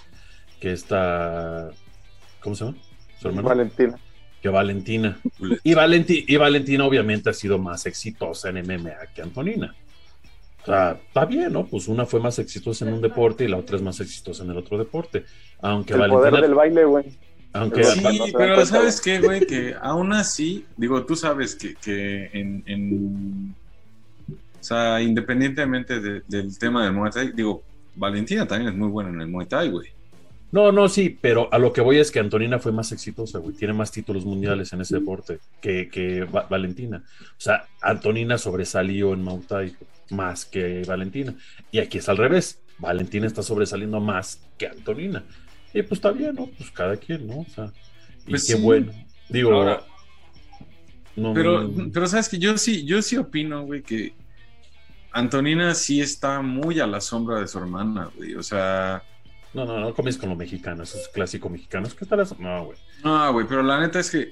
[0.61, 1.71] que esta.
[2.41, 2.79] ¿Cómo se llama?
[3.21, 3.49] Su hermana.
[3.49, 3.99] Valentina.
[4.41, 5.19] Que Valentina.
[5.63, 9.75] Y, Valenti- y Valentina, obviamente, ha sido más exitosa en MMA que Antonina.
[10.63, 11.67] O sea, está bien, ¿no?
[11.67, 14.51] Pues una fue más exitosa en un deporte y la otra es más exitosa en
[14.51, 15.25] el otro deporte.
[15.63, 16.31] Aunque El Valentina.
[16.31, 17.05] poder del baile, güey.
[17.53, 19.45] Aunque, Sí, pero cuenta, ¿sabes qué, güey?
[19.47, 23.55] Que aún así, digo, tú sabes que, que en, en-
[24.29, 27.63] O sea, independientemente de- del tema del Muay Thai, digo,
[27.97, 29.89] Valentina también es muy buena en el Muay Thai, güey.
[30.53, 33.55] No, no, sí, pero a lo que voy es que Antonina fue más exitosa, güey.
[33.55, 37.03] Tiene más títulos mundiales en ese deporte que, que Va- Valentina.
[37.21, 39.77] O sea, Antonina sobresalió en Muay Thai
[40.11, 41.35] más que Valentina.
[41.71, 42.61] Y aquí es al revés.
[42.79, 45.23] Valentina está sobresaliendo más que Antonina.
[45.73, 46.47] Y pues está bien, ¿no?
[46.47, 47.41] Pues cada quien, ¿no?
[47.41, 47.73] O sea,
[48.27, 48.61] y Pues qué sí.
[48.63, 48.93] bueno.
[49.29, 49.83] Digo, Ahora-
[51.17, 54.15] no, Pero, pero sabes que yo sí, yo sí opino, güey, que
[55.13, 58.35] Antonina sí está muy a la sombra de su hermana, güey.
[58.35, 59.03] O sea,
[59.53, 61.95] no, no, no comes con los mexicanos, esos clásicos mexicanos.
[61.95, 62.27] ¿Qué tal?
[62.39, 62.79] No, güey.
[63.05, 64.31] no, güey, pero la neta es que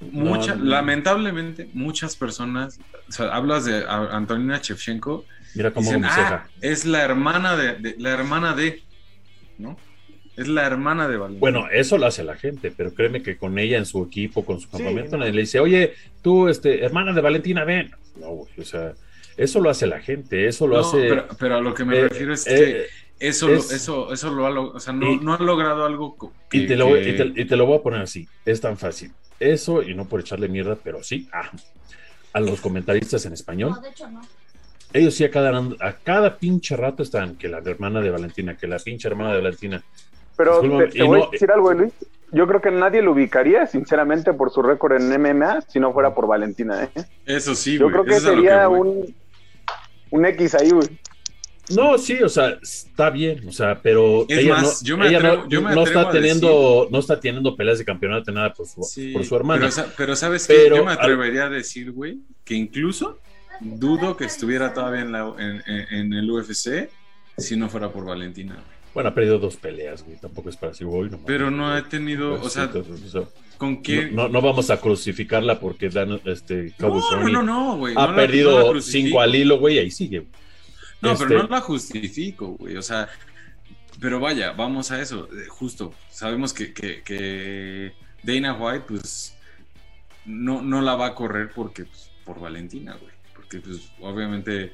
[0.00, 0.70] mucha- No, no.
[0.70, 7.02] lamentablemente muchas personas, o sea, hablas de Antonina Shevchenko Mira cómo Dicen, ah, es la
[7.02, 8.82] hermana de, de- la hermana de,
[9.58, 9.76] ¿no?
[10.36, 11.40] Es la hermana de Valentina.
[11.40, 14.60] Bueno, eso lo hace la gente, pero créeme que con ella en su equipo, con
[14.60, 15.18] su Sí, campamento, no.
[15.18, 17.90] nadie le dice, oye, tú, este, hermana de Valentina, ven.
[18.20, 18.92] No, güey, o sea,
[19.36, 21.08] eso lo hace la gente, eso lo No, hace.
[21.08, 22.86] pero, pero a lo que me eh, refiero es eh, que
[23.20, 25.84] eso, es- lo, eso, eso lo ha logrado, o sea, no, Y- no ha logrado
[25.84, 26.16] algo
[26.50, 28.76] y, te lo, que- y, te, y te lo voy a poner así, es tan
[28.76, 29.12] fácil.
[29.38, 31.50] Eso, y no por echarle mierda, pero sí, ah,
[32.32, 34.20] a los comentaristas en español, No, de hecho no.
[34.92, 38.66] ellos sí a cada, a cada pinche rato están, que la hermana de Valentina, que
[38.66, 39.82] la pinche hermana de Valentina.
[40.36, 40.68] Pero te,
[41.02, 41.92] voy no- a decir algo, Luis.
[42.32, 46.14] Yo creo que nadie lo ubicaría, sinceramente, por su récord en MMA, si no fuera
[46.14, 46.84] por Valentina.
[46.94, 47.04] ¿eh?
[47.26, 49.12] Eso sí, Yo creo que sería un,
[50.10, 50.86] un X ahí, güey.
[51.74, 55.08] No, sí, o sea, está bien, o sea, pero Es ella, más, no, yo me
[55.08, 58.32] ella atrevo- no, yo me no atrevo está teniendo, no está teniendo peleas de campeonato
[58.32, 59.68] nada por su, Sí, por su hermana.
[59.74, 63.18] Pero, pero sabes que yo me al- atrevería a decir, güey, que incluso
[63.60, 66.88] dudo que estuviera todavía en, la- en- en- en el UFC
[67.38, 68.54] si no fuera por Valentina.
[68.54, 68.80] güey.
[68.92, 70.16] Bueno, ha perdido dos peleas, güey.
[70.18, 71.24] Tampoco es para decir, "Uy, no mames".
[71.26, 73.22] Pero no ha tenido, Pues, o sea, entonces, o sea,
[73.56, 74.10] ¿con qué?
[74.10, 77.94] no, no vamos a crucificarla porque dan, este, Cabo no, no, no, güey.
[77.96, 80.26] ha no perdido la cinco al hilo, güey, ahí sigue.
[81.02, 82.76] No, Este, pero no la justifico, güey.
[82.76, 83.08] O sea,
[84.00, 85.28] pero vaya, vamos a eso.
[85.32, 89.36] eh, Justo, sabemos que, que, que Dana White, pues,
[90.26, 93.12] no, no la va a correr porque, pues, por Valentina, güey.
[93.34, 94.72] Porque, pues, obviamente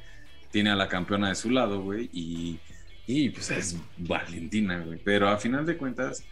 [0.51, 2.09] tiene a la campeona de su lado, güey.
[2.13, 2.59] Y,
[3.07, 4.99] y, pues, es Valentina, güey.
[5.03, 6.23] Pero a final de cuentas,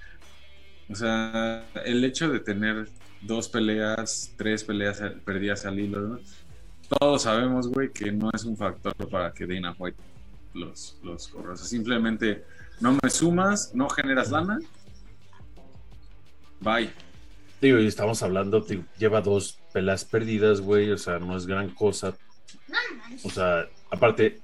[0.90, 2.90] o sea, el hecho de tener
[3.22, 6.20] dos peleas, tres peleas al- perdidas al hilo, ¿no?
[6.88, 9.98] Todos sabemos, güey, que no es un factor para que Dana White
[10.54, 11.54] los, los corra.
[11.54, 12.44] O sea, simplemente
[12.80, 14.60] no me sumas, no generas lana.
[16.62, 16.92] Bye.
[17.62, 21.70] Digo, y estamos hablando, te- lleva dos peleas perdidas, güey, o sea, no es gran
[21.70, 22.14] cosa.
[23.24, 24.42] O sea, aparte,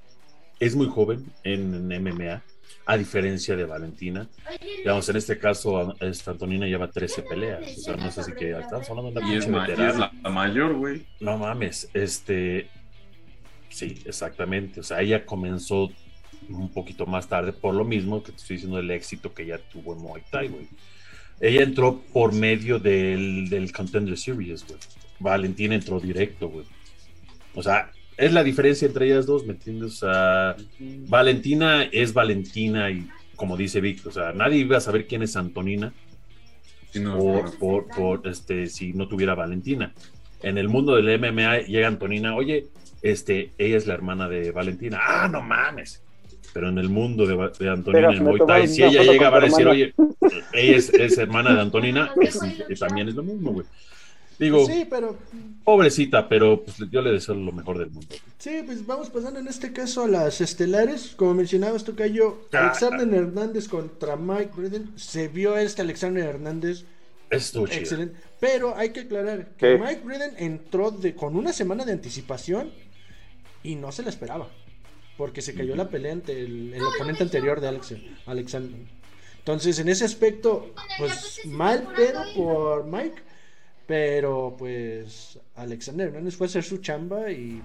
[0.60, 2.42] es muy joven en, en MMA,
[2.92, 4.28] a diferencia de Valentina.
[4.80, 7.78] Digamos, en este caso, esta Antonina lleva 13 peleas.
[7.78, 9.72] O sea, no es así que estamos hablando de una Y es, pinche ma- y
[9.72, 10.00] es veterana.
[10.00, 11.06] la, la mayor, güey.
[11.20, 12.68] No mames, este.
[13.70, 14.82] Sí, exactamente.
[14.82, 15.90] O sea, ella comenzó
[16.50, 19.60] un poquito más tarde por lo mismo que te estoy diciendo del éxito que ella
[19.72, 20.68] tuvo en Muay Thai, güey.
[21.40, 24.80] Ella entró por medio del, del Contender Series, güey.
[25.20, 26.66] Valentina entró directo, güey.
[27.56, 29.94] O sea, es la diferencia entre ellas dos, ¿me entiendes?
[29.94, 30.56] O sea,
[31.08, 35.36] Valentina es Valentina y como dice Vic, o sea, nadie iba a saber quién es
[35.36, 35.92] Antonina
[36.92, 37.52] Sí, no, por, no.
[37.58, 39.94] por, por, este, si no tuviera Valentina.
[40.44, 42.68] En el mundo del MMA llega Antonina, oye,
[43.02, 45.00] este, ella es la hermana de Valentina.
[45.02, 46.04] Ah, no mames.
[46.54, 49.68] pero en el mundo de, de Antonina en Muay Thai, si ella llega a decir,
[49.68, 49.94] oye,
[50.54, 52.14] ella es, hermana de Antonina,
[52.78, 53.66] también es lo mismo, güey.
[54.42, 55.16] Digo, sí, pero...
[55.64, 58.16] pobrecita, pero pues, yo le deseo lo mejor del mundo.
[58.40, 61.14] Sí, pues vamos pasando en este caso a las estelares.
[61.16, 64.94] Como mencionabas, Tocayo, ah, Alexander Hernández contra Mike Breden.
[64.96, 66.86] Se vio este Alexander Hernández.
[67.30, 68.16] Estuvo Excelente.
[68.40, 72.72] Pero hay que aclarar que Mike Breden entró de, con una semana de anticipación
[73.62, 74.50] y no se la esperaba.
[75.18, 77.94] Porque se cayó la pelea ante el, oponente anterior de Alex,
[78.26, 78.80] Alexander.
[79.38, 83.30] Entonces, en ese aspecto, pues mal pedo por Mike
[83.88, 87.62] pero pues Alexander Hernández fue a hacer su chamba y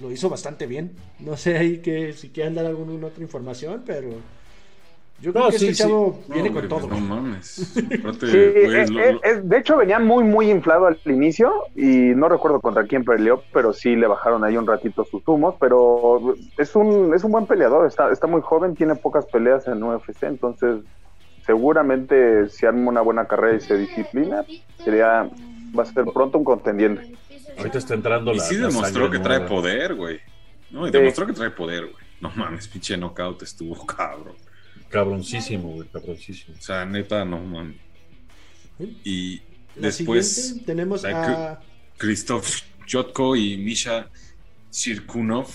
[0.00, 0.92] lo hizo bastante bien.
[1.20, 4.10] No sé ahí que si quieren dar alguna otra información, pero
[5.20, 6.88] yo creo que este chavo viene con todo.
[6.88, 7.74] No mames.
[8.22, 13.72] de hecho, venía muy, muy inflado al inicio y no recuerdo contra quién peleó, pero
[13.72, 15.54] sí le bajaron ahí un ratito sus humos.
[15.60, 19.82] Pero es un, es un buen peleador, está, está muy joven, tiene pocas peleas en
[19.82, 20.80] UFC, entonces
[21.44, 24.44] seguramente si arma una buena carrera y se disciplina,
[24.82, 25.30] sería,
[25.76, 27.14] va a ser pronto un contendiente.
[27.58, 30.20] Ahorita está entrando y sí demostró que trae poder, güey.
[30.70, 32.04] No, y demostró que trae poder, güey.
[32.20, 34.36] No mames, pinche knockout estuvo cabrón.
[34.88, 36.56] Cabroncísimo, güey, cabroncísimo.
[36.58, 37.76] O sea, neta, no mames.
[39.04, 39.40] Y
[39.76, 41.60] después tenemos a
[41.96, 44.08] Christoph Jotko y Misha
[44.70, 45.48] Sirkunov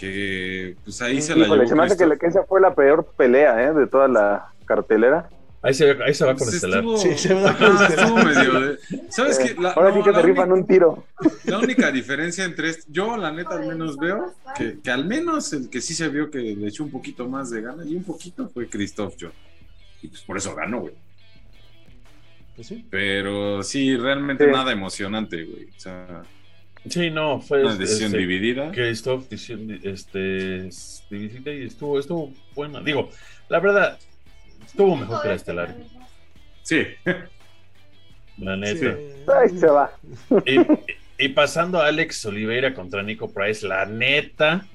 [0.00, 1.66] que pues ahí se la llevó.
[1.66, 3.74] Se me hace que, esa fue la peor pelea ¿eh?
[3.74, 5.28] de toda la cartelera.
[5.62, 6.82] Ahí se, ahí se va con pues Estelar.
[6.96, 8.24] sí, se va con Estelar.
[8.24, 8.78] medio
[9.10, 9.54] ¿Sabes qué?
[9.76, 11.04] Ahora sí que te rifan un tiro.
[11.44, 15.52] La única diferencia entre este, yo la neta al menos veo que, que, al menos
[15.52, 18.04] el que sí se vio que le echó un poquito más de gana y un
[18.04, 19.32] poquito fue Christoph John.
[20.00, 20.94] Y pues por eso ganó, güey.
[22.56, 22.86] Pues sí.
[22.88, 25.64] Pero sí, realmente nada emocionante, güey.
[25.76, 26.22] O sea,
[26.88, 28.72] Sí, no, fue una decisión este, dividida.
[28.72, 30.70] Christoph este,
[31.10, 32.80] dividida y estuvo, estuvo buena.
[32.80, 33.10] Digo,
[33.48, 33.98] la verdad,
[34.64, 35.76] estuvo mejor que la estelar.
[36.62, 36.86] Sí.
[38.38, 38.96] La neta.
[39.38, 39.92] Ahí se va.
[41.18, 44.66] Y, pasando a Alex Oliveira contra Nico Price, la neta,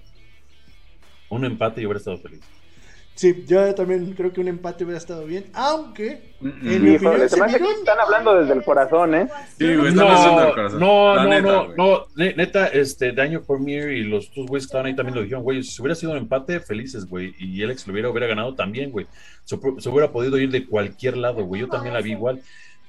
[1.29, 2.41] un empate y hubiera estado feliz.
[3.15, 6.67] Sí, yo también creo que un empate hubiera estado bien, aunque mm, mm.
[6.69, 9.29] en mi opinión, están hablando desde el corazón, ¿eh?
[9.57, 10.79] Sí, güey, están no, del corazón.
[10.81, 14.95] No, no, no, no, neta, este, Daño Cormier y los dos güeyes que estaban ahí
[14.97, 18.09] también lo dijeron, güey, si hubiera sido un empate, felices, güey, y Alex lo hubiera,
[18.09, 19.07] hubiera ganado también, güey,
[19.45, 22.41] se, hubiera podido ir de cualquier lado, güey, yo también la vi igual,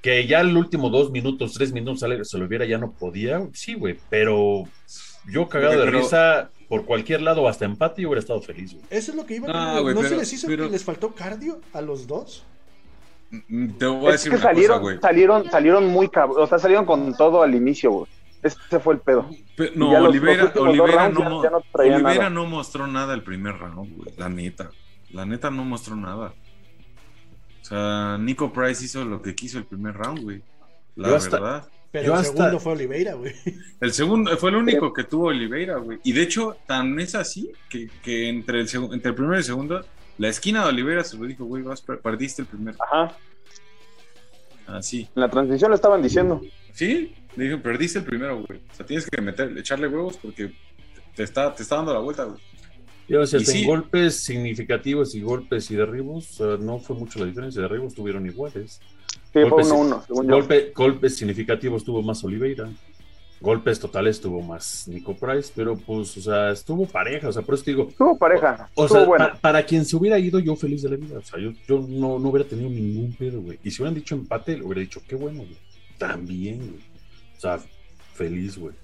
[0.02, 3.74] que ya el último dos minutos, tres minutos, se lo hubiera, ya no podía, sí,
[3.74, 4.64] güey, pero
[5.30, 8.74] yo cagado de risa por cualquier lado, hasta empate, yo hubiera estado feliz.
[8.74, 8.84] Güey.
[8.90, 11.80] Eso es lo que iba a ¿No se les hizo que les faltó cardio a
[11.80, 12.44] los dos?
[13.30, 14.98] Mm, te voy a decir que salieron, güey.
[15.00, 18.06] salieron, salieron muy cabrón, o sea, salieron con todo al inicio, güey.
[18.42, 19.28] Ese fue el pedo.
[19.74, 21.40] no, Olivera, Olivera, no,
[21.72, 24.14] Olivera no mostró nada el primer round, güey.
[24.16, 24.70] La neta.
[25.10, 26.34] La neta no mostró nada.
[27.62, 30.42] O sea, Nico Price hizo lo que quiso el primer round, güey.
[30.94, 31.68] La verdad.
[32.02, 33.32] Pero el segundo fue Oliveira, güey.
[33.80, 35.98] El segundo fue el único que tuvo Oliveira, güey.
[36.02, 39.44] Y de hecho, tan es así que, que entre, el entre el primero y el
[39.44, 39.84] segundo,
[40.18, 42.78] la esquina de Oliveira se lo dijo, güey, vas, perdiste el primero.
[42.82, 43.16] Ajá.
[44.66, 45.08] Así.
[45.14, 46.40] En la transición lo estaban diciendo.
[46.72, 48.60] Sí, le dijeron, perdiste el primero, güey.
[48.70, 50.52] O sea, tienes que meter, echarle huevos porque
[51.14, 52.40] te está, te está dando la vuelta, güey.
[53.08, 57.62] Y, o sea, en golpes significativos y golpes y derribos, no fue mucho la diferencia.
[57.62, 58.80] Derribos tuvieron iguales
[60.74, 62.68] golpes, significativos tuvo más Oliveira.
[63.38, 67.54] Golpes totales tuvo más Nico Price, pero pues, o sea, estuvo pareja, o sea, por
[67.54, 67.86] eso digo.
[67.88, 68.70] Estuvo pareja.
[68.74, 69.06] O, sea,
[69.40, 71.18] para, quien se hubiera ido, yo feliz de la vida.
[71.18, 73.58] O sea, yo, yo no, no hubiera tenido ningún pedo, güey.
[73.62, 75.58] Y si hubieran dicho empate, le hubiera dicho, qué bueno, güey.
[75.98, 76.80] También, güey.
[77.36, 77.60] O sea,
[78.14, 78.74] feliz, güey.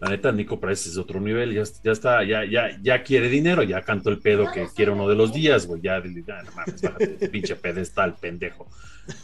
[0.00, 3.28] La neta, Nico Price es de otro nivel, ya, ya está, ya, ya, ya quiere
[3.28, 5.80] dinero, ya cantó el pedo que quiere uno de los días, güey.
[5.82, 8.68] Ya, ya no mames, pinche pedestal, pendejo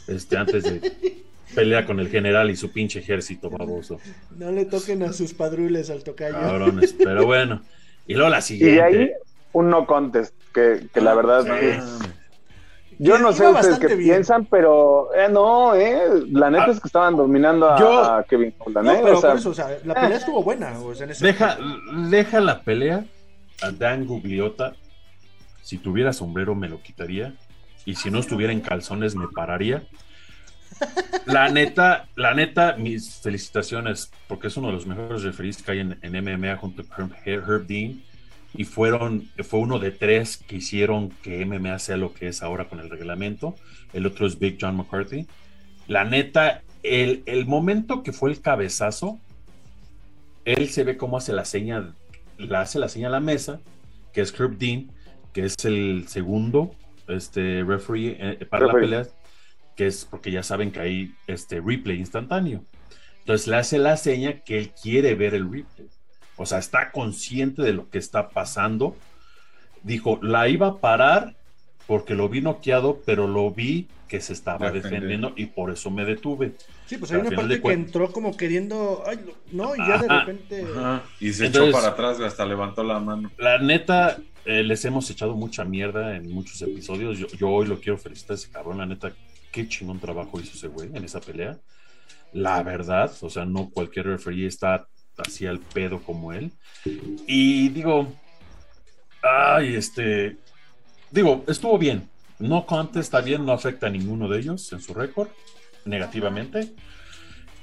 [0.09, 0.93] este, antes de
[1.55, 4.01] pelea con el general y su pinche ejército baboso.
[4.37, 6.35] No le toquen a sus padrules al tocayo.
[6.35, 7.63] Cabrones, pero bueno.
[8.07, 8.77] Y luego la siguiente.
[8.77, 9.11] Y ahí
[9.53, 11.85] un no contest, que, que la ah, verdad.
[12.99, 17.17] Yo no sé ustedes qué piensan, pero eh, no, eh, la neta es que estaban
[17.17, 18.87] dominando a, Kevin Holland.
[18.87, 20.73] No, pero por eso, o sea, la pelea estuvo buena.
[21.21, 21.59] deja,
[22.09, 23.05] deja la pelea
[23.63, 24.75] a Dan Gugliota.
[25.63, 27.35] Si tuviera sombrero me lo quitaría
[27.85, 29.87] y si no estuviera en calzones me pararía.
[31.27, 35.81] La neta, la neta, mis felicitaciones, porque es uno de los mejores referees que hay
[35.81, 38.03] en, MMA junto con Herb, Dean.
[38.55, 42.69] Y fueron, fue uno de tres que hicieron que MMA sea lo que es ahora
[42.69, 43.57] con el reglamento.
[43.93, 45.27] El otro es Big John McCarthy.
[45.89, 49.19] La neta, el, el momento que fue el cabezazo,
[50.45, 51.95] él se ve cómo hace la seña,
[52.39, 53.61] la hace la seña a la mesa
[54.15, 54.91] que es Herb Dean,
[55.35, 56.75] que es el segundo
[57.09, 59.07] este, referee eh, para la pelea,
[59.77, 62.65] que es porque ya saben que hay este replay instantáneo.
[63.19, 65.89] Entonces le hace la seña que él quiere ver el replay.
[66.37, 68.97] O sea, está consciente de lo que está pasando.
[69.83, 71.37] Dijo, la iba a parar
[71.87, 76.05] porque lo vi noqueado, pero lo vi que se estaba defendiendo y por eso me
[76.05, 76.55] detuve.
[76.87, 79.19] Sí, pues hay una parte que entró como queriendo, ay,
[79.51, 80.67] no, y ya de repente...
[81.21, 83.31] Y se echó para atrás, hasta levantó la mano.
[83.39, 87.19] La neta, eh, les hemos echado mucha mierda en muchos episodios.
[87.19, 89.13] Yo, hoy lo quiero felicitar a ese cabrón, la neta,
[89.51, 91.59] qué chingón trabajo hizo ese güey en esa pelea.
[92.33, 94.87] La verdad, o sea, no cualquier referee está
[95.19, 96.53] así al pedo como él.
[97.27, 98.13] Y digo,
[99.23, 100.37] ay, este,
[101.11, 102.09] digo, estuvo bien.
[102.39, 105.29] No Conte está bien, no afecta a ninguno de ellos en su récord
[105.85, 106.73] negativamente.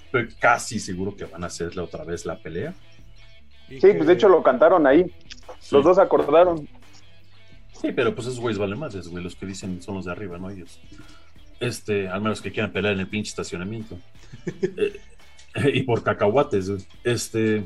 [0.05, 2.73] Estoy casi seguro que van a hacerle otra vez la pelea.
[3.67, 5.11] Sí, pues de hecho lo cantaron ahí.
[5.71, 6.67] Los dos acordaron.
[7.81, 9.23] Sí, pero pues esos güeyes valen más, güey.
[9.23, 10.79] Los que dicen son los de arriba, no ellos.
[11.59, 13.97] Este, al menos que quieran pelear en el pinche estacionamiento.
[14.61, 14.99] Eh,
[15.73, 16.71] y por cacahuates,
[17.03, 17.63] Este.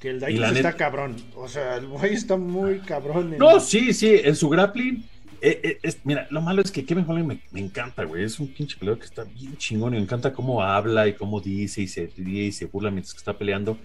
[0.00, 1.16] Que el Daikus está cabrón.
[1.36, 3.36] O sea, el güey está muy cabrón.
[3.38, 5.04] No, sí, sí, en su grappling
[5.44, 8.22] eh, eh, mira, lo malo es que Kevin Holland me, encanta, güey.
[8.22, 9.92] Es un pinche peleador que está bien chingón.
[9.92, 13.12] Y me encanta cómo habla y cómo dice y se ríe y se burla mientras
[13.12, 13.76] que está peleando.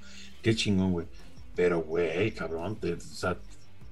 [0.43, 1.08] Qué chingón, güey.
[1.56, 2.78] Pero, güey, cabrón.
[2.80, 3.38] o sea,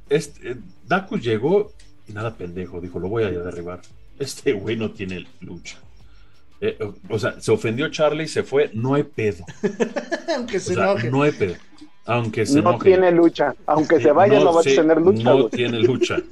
[0.10, 1.74] este, eh, Dakus llegó
[2.08, 2.80] y nada pendejo.
[2.80, 3.82] Dijo, lo voy a derribar.
[4.20, 5.80] Este güey no tiene lucha.
[7.10, 9.46] O sea, se ofendió Charlie, se fue, no hay pedo.
[10.36, 11.10] Aunque se enoje.
[11.10, 11.56] No hay pedo.
[12.06, 13.56] Aunque se no tiene lucha.
[13.66, 15.24] Aunque se vaya, no, va a tener lucha.
[15.24, 16.18] No tiene lucha.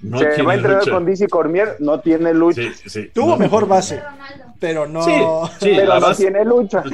[0.00, 2.62] No se va a entrenar con DC Cormier, no tiene lucha.
[3.12, 4.00] Tuvo mejor base,
[4.60, 5.04] pero no.
[5.58, 6.84] pero no tiene lucha.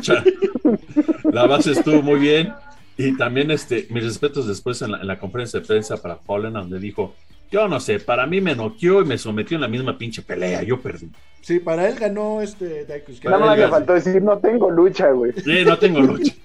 [1.24, 2.54] La base estuvo muy bien.
[2.96, 7.14] Y también este, mis respetos después en la, conferencia de prensa para Holland, donde dijo,
[7.50, 10.62] yo no sé, para mí me noqueó y me sometió en la misma pinche pelea,
[10.62, 11.10] yo perdí.
[11.40, 13.22] Sí, para él ganó este Daikus.
[13.24, 15.32] Nada más le faltó decir, no tengo lucha, güey.
[15.32, 16.34] Sí, no tengo lucha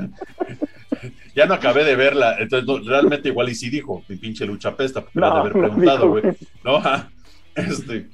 [1.36, 5.02] ya no acabé de verla, entonces realmente igual y sí dijo, mi pinche lucha pesta,
[5.02, 6.24] porque no, de haber preguntado, güey.
[6.64, 6.82] No,
[7.56, 8.08] este.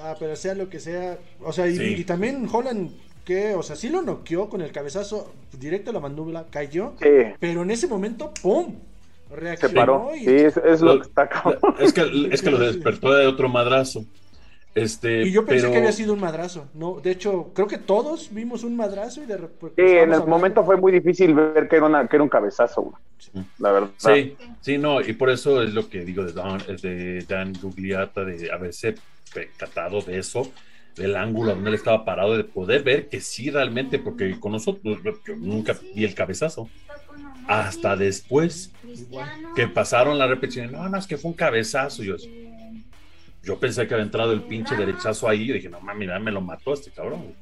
[0.00, 2.90] Ah, pero sea lo que sea, o sea, y, también Holland
[3.24, 7.08] que, o sea, sí lo noqueó con el cabezazo directo a la mandíbula, cayó, sí.
[7.38, 8.74] pero en ese momento, ¡pum!
[9.34, 9.70] Reaccionó.
[9.70, 10.10] Se paró.
[10.14, 10.24] Y...
[10.24, 11.28] Sí, es, lo, que está
[11.78, 14.04] Es que, es que lo despertó de otro madrazo.
[14.74, 16.66] Este, y yo pensé que había sido un madrazo.
[16.72, 19.86] No, de hecho, creo que todos vimos un madrazo y de repente.
[19.86, 22.92] Sí, en el momento fue muy difícil ver que era, una, que era un cabezazo,
[23.58, 23.90] la verdad.
[23.98, 28.24] Sí, sí, no, y por eso es lo que digo de Dan, de Dan Gugliata,
[28.24, 28.94] de haberse
[29.34, 30.50] percatado de eso,
[30.96, 35.00] del ángulo donde él estaba parado, de poder ver que sí realmente, porque con nosotros
[35.04, 36.70] yo nunca vi el cabezazo.
[37.48, 38.72] Hasta después
[39.54, 42.02] que pasaron la repetición, no, no, es que fue un cabezazo.
[42.02, 42.16] Yo,
[43.42, 45.46] yo pensé que había entrado el pinche derechazo ahí.
[45.46, 47.34] Yo dije, no mames, me lo mató este cabrón.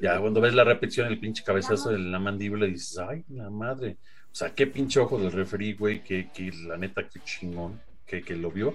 [0.00, 3.96] Ya cuando ves la repetición, el pinche cabezazo en la mandíbula, dices, ay, la madre.
[4.32, 8.22] O sea, qué pinche ojo del referí, güey, que, que, la neta, qué chingón que,
[8.22, 8.74] que lo vio.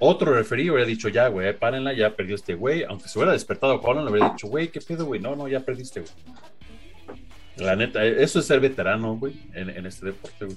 [0.00, 2.84] Otro referí hubiera dicho, ya, güey, párenla, ya perdió este güey.
[2.84, 5.20] Aunque se hubiera despertado Holland, le hubiera dicho, güey, qué pedo, güey.
[5.20, 6.12] No, no, ya perdiste, güey.
[7.58, 10.56] La neta, eso es ser veterano, güey, en, en este deporte, güey.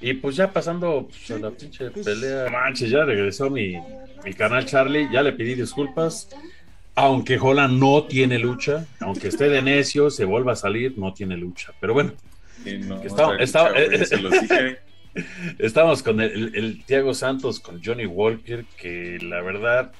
[0.00, 2.48] Y pues ya pasando pues, a la pinche pues, pelea.
[2.50, 3.76] Manches, ya regresó mi,
[4.24, 5.08] mi canal Charlie.
[5.12, 6.28] Ya le pedí disculpas.
[6.94, 11.36] Aunque Holland no tiene lucha, aunque esté de necio, se vuelva a salir, no tiene
[11.36, 11.72] lucha.
[11.80, 12.12] Pero bueno,
[15.58, 19.92] estamos con el, el, Thiago Santos, con Johnny Walker, que la verdad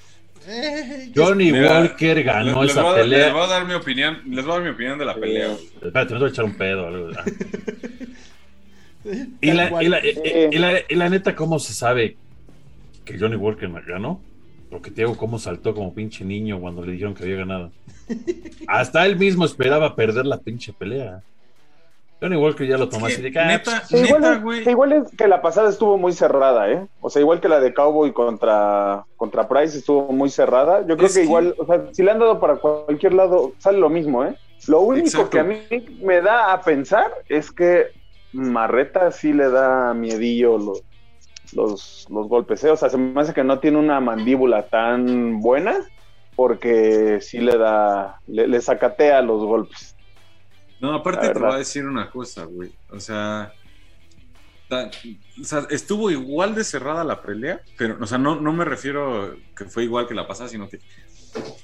[0.47, 3.27] eh, Johnny Walker ganó esa pelea.
[3.27, 5.53] Les voy a dar mi opinión, les voy a dar mi opinión de la pelea.
[5.83, 6.87] Espérate, me voy a echar un pedo.
[6.87, 7.11] Algo.
[9.41, 12.17] Y la, neta, ¿cómo se sabe
[13.05, 14.21] que Johnny Walker ganó?
[14.71, 17.73] Porque te digo cómo saltó como pinche niño cuando le dijeron que había ganado.
[18.67, 21.23] Hasta él mismo esperaba perder la pinche pelea.
[22.21, 23.61] Johnny Walker ya lo tomó así de ah,
[24.43, 26.87] pues, igual, es que la pasada estuvo muy cerrada, ¿eh?
[27.01, 30.85] O sea, igual que la de Cowboy contra, contra Price estuvo muy cerrada.
[30.87, 33.89] Yo creo que, igual, o sea, si le han dado para cualquier lado, sale lo
[33.89, 34.35] mismo, ¿eh?
[34.67, 35.61] Lo único que a mí
[36.03, 37.87] me da a pensar es que
[38.33, 40.83] Marreta sí le da miedillo los,
[41.55, 42.65] los, los golpes.
[42.65, 42.71] ¿eh?
[42.71, 45.77] O sea, se me hace que no tiene una mandíbula tan buena
[46.37, 49.97] porque sí le da, le, sacatea los golpes.
[50.81, 52.73] No, aparte te voy a decir una cosa, güey.
[52.91, 53.53] O sea,
[55.71, 59.85] estuvo igual de cerrada la pelea, pero, o sea, no, no me refiero que fue
[59.85, 60.81] igual que la pasada, sino que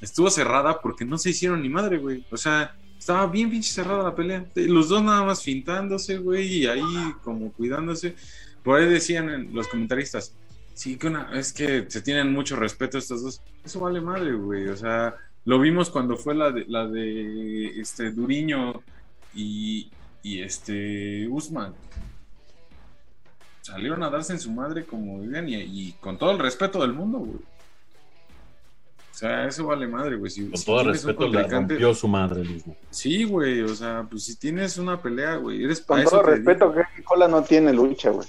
[0.01, 2.25] estuvo cerrada porque no se hicieron ni madre, güey.
[2.31, 4.45] O sea, estaba bien pinche cerrada la pelea.
[4.55, 8.17] Los dos nada más fintándose, güey, y ahí como cuidándose.
[8.63, 10.35] Por ahí decían los comentaristas,
[10.75, 13.43] Sí, que una, es que se tienen mucho respeto estos dos.
[13.65, 14.69] Eso vale madre, güey.
[14.69, 18.83] O sea, lo vimos cuando fue la de, la de este Duriño
[19.35, 19.91] y,
[20.23, 21.75] y este Usman.
[23.63, 26.93] Salieron a darse en su madre como vivían y, y con todo el respeto del
[26.93, 27.39] mundo, güey.
[29.15, 30.29] O sea, eso vale madre, güey.
[30.29, 32.77] Si, Con si todo un respeto, le rompió su madre mismo.
[32.91, 36.69] Sí, güey, o sea, pues si tienes una pelea, güey, eres Con todo te respeto,
[36.69, 36.81] digo.
[36.81, 38.27] Henry Cola no tiene lucha, güey.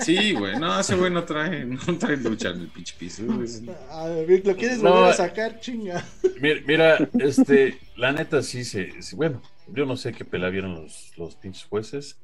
[0.00, 3.48] Sí, güey, no, ese güey no trae, no trae lucha en el pinche piso, güey.
[3.92, 5.60] A ver, ¿lo quieres No, volver a sacar?
[5.60, 6.04] Chinga.
[6.40, 9.40] Mira, mira, este, la neta sí se, sí, bueno,
[9.74, 12.18] yo no sé qué pelea vieron los, los pinches jueces.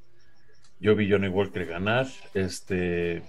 [0.80, 3.22] Yo vi Johnny Walker ganar, este,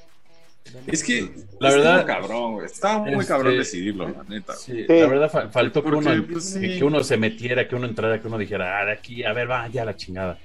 [0.88, 4.56] Es que, La verdad- cabrón, güey, estaba muy Este- cabrón decidirlo, la neta.
[4.56, 4.86] sí, Sí.
[4.88, 6.78] la verdad fa- faltó que uno, pues, que, sí.
[6.80, 9.50] que uno se metiera, que uno entrara, que uno dijera, ah, de aquí, a ver,
[9.50, 10.40] va, ya la chingada.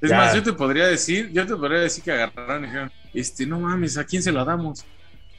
[0.00, 0.16] Es Ya.
[0.18, 3.58] más, yo te podría decir, yo te podría decir que agarraron y dijeron, este, no
[3.58, 4.84] mames, ¿a quién se lo damos?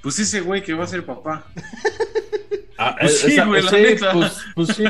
[0.03, 1.45] Pues ese güey que va a ser papá.
[2.77, 4.11] Ah, Pues sí, güey, la sí, neta.
[4.13, 4.83] pues, pues sí,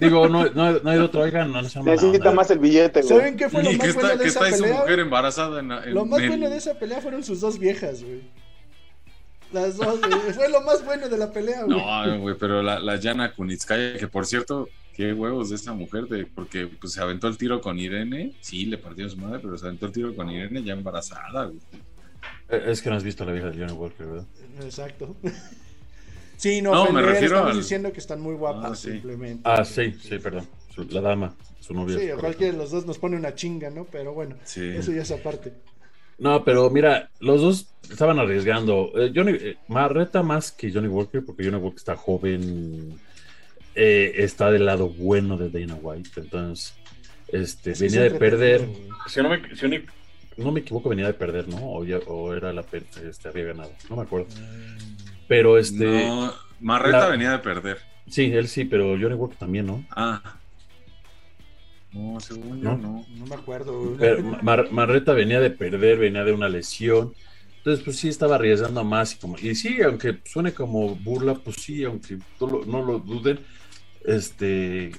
[0.00, 3.08] digo, no, no, no hay otro, oigan, no, mala Necesita más el billete, güey.
[3.18, 4.80] ¿Saben qué fue lo Y que más bueno está, de que esa está su pelea?
[4.80, 8.02] mujer embarazada en, en- Lo más en- bueno de esa pelea fueron sus dos viejas,
[8.02, 8.22] güey.
[9.52, 10.12] Las dos, güey.
[10.34, 11.78] Fue lo más bueno de la pelea, güey.
[11.78, 16.06] No, güey, pero la, la Yana Kunitskaya, que por cierto, qué huevos de esa mujer,
[16.06, 19.56] de, porque pues, se aventó el tiro con Irene, sí, le partió su madre, pero
[19.56, 21.58] se aventó el tiro con Irene ya embarazada, güey.
[22.48, 24.24] Eh, Es que no has visto a la vieja de Johnny Walker, ¿verdad?
[24.62, 25.14] Exacto.
[26.36, 28.90] Sí, no, No, me refiero estamos al- diciendo que están muy guapas, Ah, sí.
[28.92, 29.40] simplemente.
[29.44, 30.46] Ah, sí, sí, perdón.
[30.74, 31.98] Su- La dama, su novia.
[31.98, 33.84] Sí, cualquiera de los dos nos pone una chinga, ¿no?
[33.84, 34.60] Pero bueno, Sí.
[34.76, 35.52] eso ya es aparte.
[36.18, 38.90] No, pero mira, los dos estaban arriesgando.
[38.96, 42.98] Eh, Johnny, eh, Marreta más que Johnny Walker, porque Johnny Walker está joven,
[43.74, 46.10] eh, está del lado bueno de Dana White.
[46.16, 46.74] Entonces,
[47.28, 48.68] este, Es venía de perder.
[49.08, 49.76] Si no me, si no-
[50.36, 51.56] no me equivoco, venía de perder, ¿no?
[51.72, 53.70] O, ya- o era la este, había ganado.
[53.90, 54.26] No me acuerdo.
[55.28, 57.78] Pero este, No, Marreta la- venía de perder.
[58.08, 59.84] sí, él sí, pero Johnny Walker también, ¿no?
[59.90, 60.36] Ah.
[61.92, 62.76] No, según yo ¿No?
[62.76, 63.06] no.
[63.16, 63.96] No me acuerdo.
[64.00, 67.14] Pero Mar- Marreta venía de perder, venía de una lesión.
[67.58, 69.14] Entonces, pues sí, estaba arriesgando más.
[69.14, 72.98] Y, como, y sí, aunque suene como burla, pues sí, aunque no lo, no lo
[72.98, 73.38] duden,
[74.04, 74.90] este,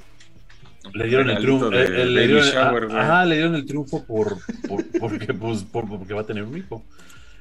[0.93, 1.69] le dieron el triunfo.
[1.69, 5.33] de eh, eh, le dieron, shower, ah, ajá, le dieron el triunfo por, por- porque,
[5.33, 6.83] pues, por- porque va a tener un hijo.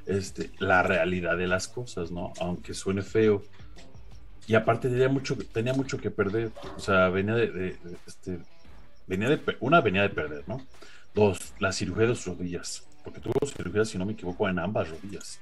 [0.06, 2.32] Este, la realidad de las cosas, ¿no?
[2.40, 3.42] Aunque suene feo.
[4.46, 6.52] Y aparte tenía mucho, tenía mucho que perder.
[6.76, 8.38] O sea, venía de, de- de- este,
[9.06, 10.60] venía de, una venía de perder, ¿no?
[11.14, 12.86] Dos, la cirugía de sus rodillas.
[13.02, 15.40] Porque tuvo cirugía, si no me equivoco, en ambas rodillas.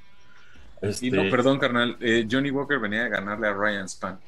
[0.81, 1.97] Este, Y no, perdón, carnal.
[2.01, 4.19] eh, Johnny Walker venía a ganarle a Ryan Span.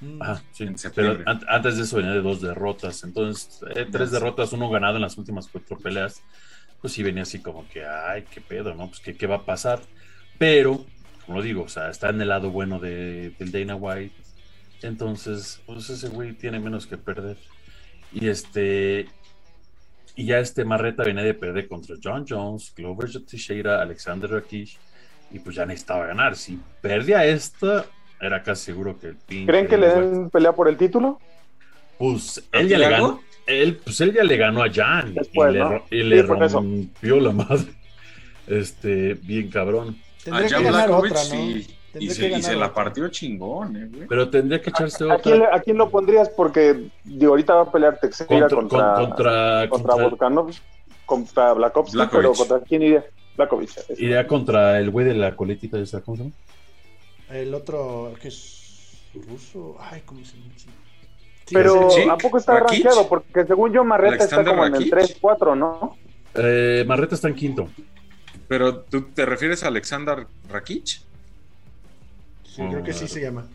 [0.00, 0.20] Mm.
[0.52, 1.16] Sí, En pero
[1.48, 3.04] antes de eso venía de dos derrotas.
[3.04, 6.20] Entonces, eh, tres derrotas, uno ganado en las últimas cuatro peleas.
[6.82, 8.88] Pues sí venía así como que, ay, qué pedo, ¿no?
[8.88, 9.80] Pues qué, qué va a pasar.
[10.36, 10.84] Pero,
[11.24, 14.14] como lo digo, o sea, está en el lado bueno de, del Dana White.
[14.82, 17.36] Entonces, pues ese güey tiene menos que perder.
[18.12, 19.06] Y este.
[20.14, 24.78] Y ya este Marreta venía de perder contra John Jones, Glover Teixeira, Alexander Rakish.
[25.30, 26.36] Y pues ya necesitaba ganar.
[26.36, 27.86] Si perdía esta,
[28.20, 29.46] era casi seguro que el pinche.
[29.46, 31.18] ¿Creen que le den pelea por el título?
[31.98, 33.22] Pues ¿A él ya le ganó.
[33.46, 35.68] Él, pues él ya le ganó a Jan Después, y le, ¿no?
[35.70, 36.56] ro- y le Sí, por eso.
[36.58, 37.66] rompió la madre.
[38.46, 39.96] Este, bien cabrón.
[40.24, 41.40] Tendría a que Jan ganar otra, ¿no?
[41.44, 44.06] y, se, que y ganar se la partió chingón, eh, güey.
[44.08, 46.28] Pero tendría que echarse ¿A otra a quién lo pondrías?
[46.30, 50.50] Porque digo, ahorita va a pelear Teixeira contra, contra, con- contra, contra, contra- Volkanov,
[51.04, 52.08] contra Blakovic.
[52.10, 53.04] pero ¿contra quién iría?
[53.36, 53.70] Blakovic.
[53.98, 56.34] iría contra el güey de la coletita esa, ¿cómo se llama?
[57.30, 59.76] El otro, que es ruso.
[59.80, 60.52] Ay, ¿cómo se llama?
[61.50, 62.02] Pero ¿Sí?
[62.08, 62.84] ¿a poco está ¿Rakic?
[62.84, 63.08] rankeado?
[63.08, 65.20] Porque según yo, Marreta está ¿Alexander como en el Rakic?
[65.20, 65.96] 3-4, ¿no?
[66.34, 67.68] Eh, Marreta está en quinto.
[68.48, 70.84] Pero tú te refieres a Alexander Rakic?
[72.44, 73.46] sí, creo que sí se llama.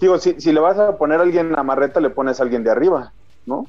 [0.00, 2.64] Digo, si, si le vas a poner a alguien a Marreta, le pones a alguien
[2.64, 3.12] de arriba,
[3.46, 3.66] ¿no?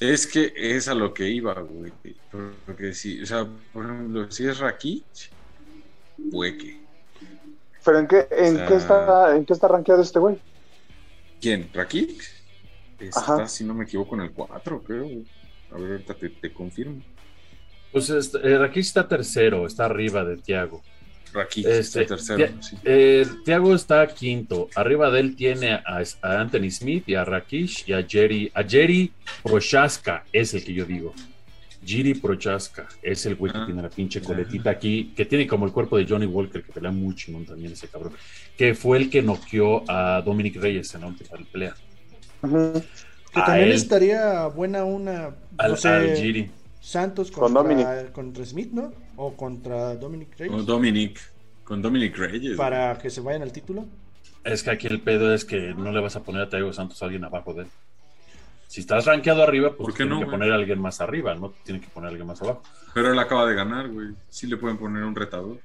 [0.00, 1.92] Es que es a lo que iba, güey.
[2.66, 5.04] Porque si, o sea, por ejemplo, si es Rakic,
[6.32, 6.80] hueque.
[7.84, 10.38] Pero ¿en qué, en O sea- qué está en qué está rankeado este güey?
[11.40, 11.68] ¿Quién?
[11.72, 12.22] ¿Rakic?
[12.98, 13.48] Está, Ajá.
[13.48, 15.06] si no me equivoco, en el 4, creo.
[15.70, 17.02] A ver, ahorita te, te confirmo.
[17.92, 20.82] Pues este, eh, está tercero, está arriba de Tiago.
[21.32, 22.76] Rakic, Este, el tercero, sí.
[22.84, 24.68] Eh, Tiago está quinto.
[24.74, 28.50] Arriba de él tiene a, a Anthony Smith y a Rakish y a Jerry.
[28.54, 29.12] A Jerry
[29.42, 31.12] Prochaska es el que yo digo.
[31.84, 33.66] Jerry Prochaska es el güey que Ah.
[33.66, 36.90] tiene la pinche coletita aquí, que tiene como el cuerpo de Johnny Walker, que pelea
[36.90, 38.12] muy chingón también ese cabrón.
[38.56, 41.74] Que fue el que noqueó a Dominic Reyes en la última pelea.
[42.42, 46.50] Que A también él, estaría buena una, al, no sé, al Jerry.
[46.80, 48.12] Santos Con contra, Dominic.
[48.12, 48.92] contra Smith, ¿no?
[49.16, 50.54] O contra Dominic Reyes.
[50.54, 51.18] O Dominic.
[51.64, 52.56] Con Dominic Reyes.
[52.56, 53.86] para que se vayan al título.
[54.44, 57.00] Es que aquí el pedo es que no le vas a poner a Thiago Santos
[57.02, 57.68] a alguien abajo de él.
[58.66, 60.36] Si estás rankeado arriba, pues ¿Por qué tienes no, que güey?
[60.38, 62.62] poner a alguien más arriba, no tiene que poner a alguien más abajo.
[62.92, 64.08] Pero él acaba de ganar, güey.
[64.28, 65.58] Sí le pueden poner un retador.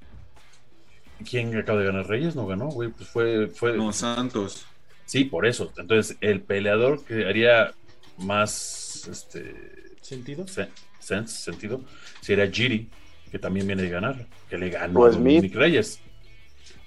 [1.29, 2.35] ¿Quién acaba de ganar Reyes?
[2.35, 2.89] No ganó, güey.
[2.89, 3.75] Pues fue, fue.
[3.75, 4.65] No, Santos.
[5.05, 5.71] Sí, por eso.
[5.77, 7.73] Entonces, el peleador que haría
[8.19, 9.55] más este
[10.01, 10.47] ¿Sentido?
[10.47, 10.69] se-
[10.99, 11.81] sense, sentido,
[12.21, 12.89] sería Giri,
[13.31, 15.35] que también viene de ganar, que le ganó a Smith.
[15.37, 15.99] Dominic Reyes.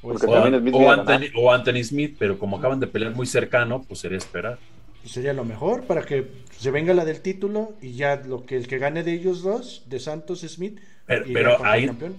[0.01, 0.55] Porque O, también
[0.89, 4.59] Anthony, o Anthony Smith, pero como acaban de pelear muy cercano, pues sería esperar.
[5.03, 8.57] Pues sería lo mejor para que se venga la del título y ya lo que
[8.57, 12.17] el que gane de ellos dos, de Santos Smith, Pero, pero contra el ahí, campeón.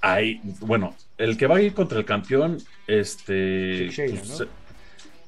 [0.00, 3.78] ahí, bueno, el que va a ir contra el campeón, este.
[3.78, 4.46] Teixeira, pues, ¿no?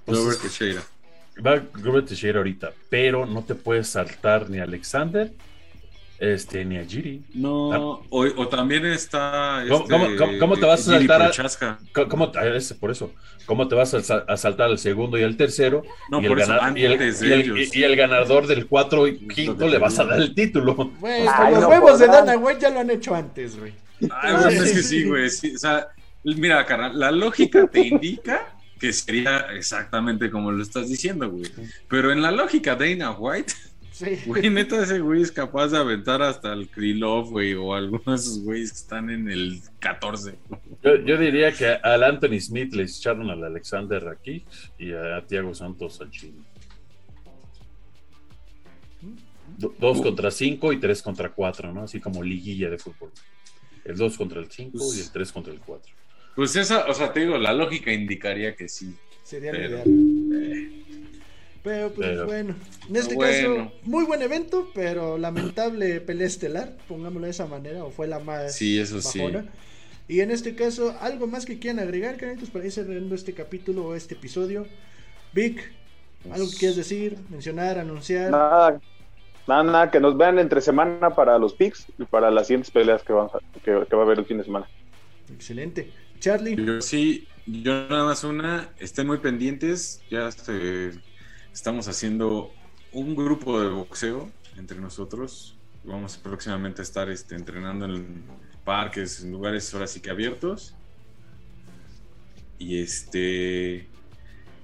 [0.05, 0.83] pues, Robert Teixeira.
[1.47, 5.33] va Robert Teixeira ahorita, pero no te puedes saltar ni a Alexander,
[6.19, 7.23] este, ni a Giri.
[7.35, 9.65] No, o, o también está.
[9.69, 13.13] ¿Cómo- este, cómo- cómo- cómo te vas a saltar a- ¿Cómo, ah, ese, por eso,
[13.47, 15.83] ¿cómo te vas a, sal- a saltar al segundo y al tercero?
[16.11, 17.77] No, y, el por eso, gana- y, el, antes de y el- ellos.
[17.77, 20.35] y el ganador del 4 y Lo quinto que le te vas a dar el
[20.35, 20.75] título.
[21.01, 22.07] Güey, Ay, los no huevos de.
[22.07, 23.73] Dana White ya lo han hecho antes, güey.
[24.11, 25.29] Ay, bueno, es que sí, güey.
[25.31, 25.89] sí, o sea,
[26.25, 31.45] mira, carnal, la lógica te indica que sería exactamente como lo estás diciendo, güey.
[31.89, 33.55] Pero en la lógica de Dana White,
[33.97, 34.19] Sí.
[34.27, 38.15] güey, neta, ese güey es capaz de aventar hasta el Krylov, güey, o algunos de
[38.15, 40.35] esos güeyes que están en el 14.
[40.85, 44.45] Yo, yo diría que al Anthony Smith le echaron al Alexander aquí
[44.79, 46.35] y a Thiago Santos al Chile.
[49.57, 51.83] Do- dos contra cinco y tres contra cuatro, ¿no?
[51.85, 53.11] Así como liguilla de fútbol.
[53.85, 55.95] El 2 contra el 5 y el 3 contra el 4.
[56.35, 58.93] Pues esa, o sea, te digo, la lógica indicaría que sí.
[59.23, 60.83] Sería lo Pero- ideal.
[61.67, 62.55] Pero pues Pero- bueno,
[62.89, 63.57] en este Bueno.
[63.57, 68.21] caso, muy buen evento, pero lamentable pelea estelar, pongámoslo de esa manera, o fue la
[68.21, 69.19] más Sí, eso sí.
[69.19, 69.47] bajona.
[70.07, 73.85] Y en este caso, algo más que quieran agregar, cariñitos, para ir cerrando este capítulo
[73.85, 74.65] o este episodio.
[75.33, 75.73] Vic,
[76.31, 78.31] algo que quieras decir, mencionar, anunciar.
[78.31, 78.81] Nada,
[79.49, 83.03] nada, nada, que nos vean entre semana para los picks y para las siguientes peleas
[83.03, 84.69] que, vamos a- que, que va a haber el fin de semana.
[85.35, 85.91] Excelente.
[86.21, 90.93] Charlie, Yo sí, yo nada más una, estén muy pendientes, ya este,
[91.57, 92.53] estamos haciendo
[92.93, 98.25] un grupo de boxeo entre nosotros, vamos próximamente a estar este, entrenando en
[98.63, 100.75] parques, en lugares ahora sí que abiertos,
[102.59, 103.89] y este,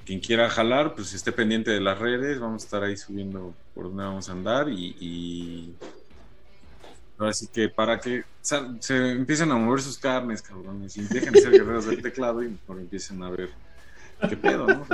[0.04, 3.84] quien quiera jalar, pues esté pendiente de las redes, vamos a estar ahí subiendo por
[3.84, 4.94] dónde vamos a andar y...
[5.00, 5.74] y
[7.18, 11.52] Así que para que se empiecen a mover sus carnes, cabrones, y dejen de ser
[11.52, 13.50] guerreros del teclado y mejor empiecen a ver
[14.28, 14.84] qué pedo, ¿no?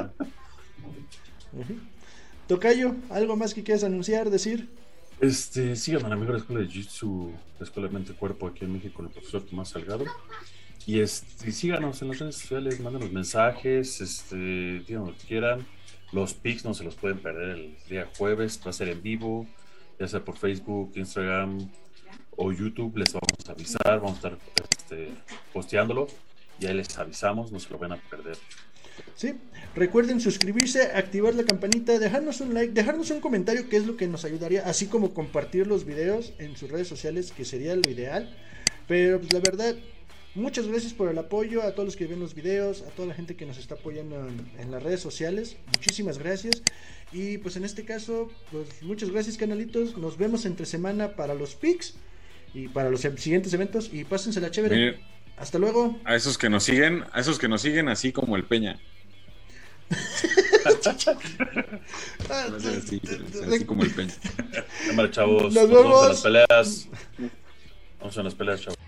[1.59, 1.75] Ujú.
[2.47, 4.69] Tocayo, algo más que quieras anunciar, decir.
[5.21, 9.03] Este, sigan a la escuela de Jiu-Jitsu, la Escuela de Mente Cuerpo aquí en México,
[9.03, 10.05] el profesor Tomás Salgado.
[10.87, 14.37] Y este, síganos en las redes sociales, mándenos mensajes, este,
[14.87, 15.67] digan lo que quieran.
[16.13, 19.47] Los pics no se los pueden perder el día jueves, va a ser en vivo,
[19.99, 21.69] ya sea por Facebook, Instagram
[22.37, 24.39] o YouTube, les vamos a avisar, vamos a estar
[24.71, 25.11] este,
[25.53, 26.07] posteándolo
[26.61, 28.39] y ahí les avisamos, no se lo van a perder.
[29.15, 29.35] Sí,
[29.75, 34.07] recuerden suscribirse, activar la campanita, dejarnos un like, dejarnos un comentario que es lo que
[34.07, 38.35] nos ayudaría, así como compartir los videos en sus redes sociales, que sería lo ideal.
[38.87, 39.77] Pero pues la verdad,
[40.35, 43.15] muchas gracias por el apoyo a todos los que ven los videos, a toda la
[43.15, 44.29] gente que nos está apoyando
[44.59, 45.57] en, las redes sociales.
[45.67, 46.63] Muchísimas gracias.
[47.13, 49.97] Y pues en este caso, pues muchas gracias canalitos.
[49.99, 51.95] Nos vemos entre semana para los pics
[52.55, 53.91] y para los siguientes eventos.
[53.93, 54.99] Y pásensela chévere.
[55.41, 55.99] Hasta luego.
[56.05, 58.79] A esos que nos siguen, a esos que nos siguen así como el Peña.
[62.69, 63.01] así,
[63.47, 64.15] así como el Peña.
[64.89, 65.55] Cámara, chavos.
[65.55, 65.85] Nos vemos.
[65.85, 66.89] Vamos a las peleas.
[68.01, 68.79] Vamos a las peleas, chavos.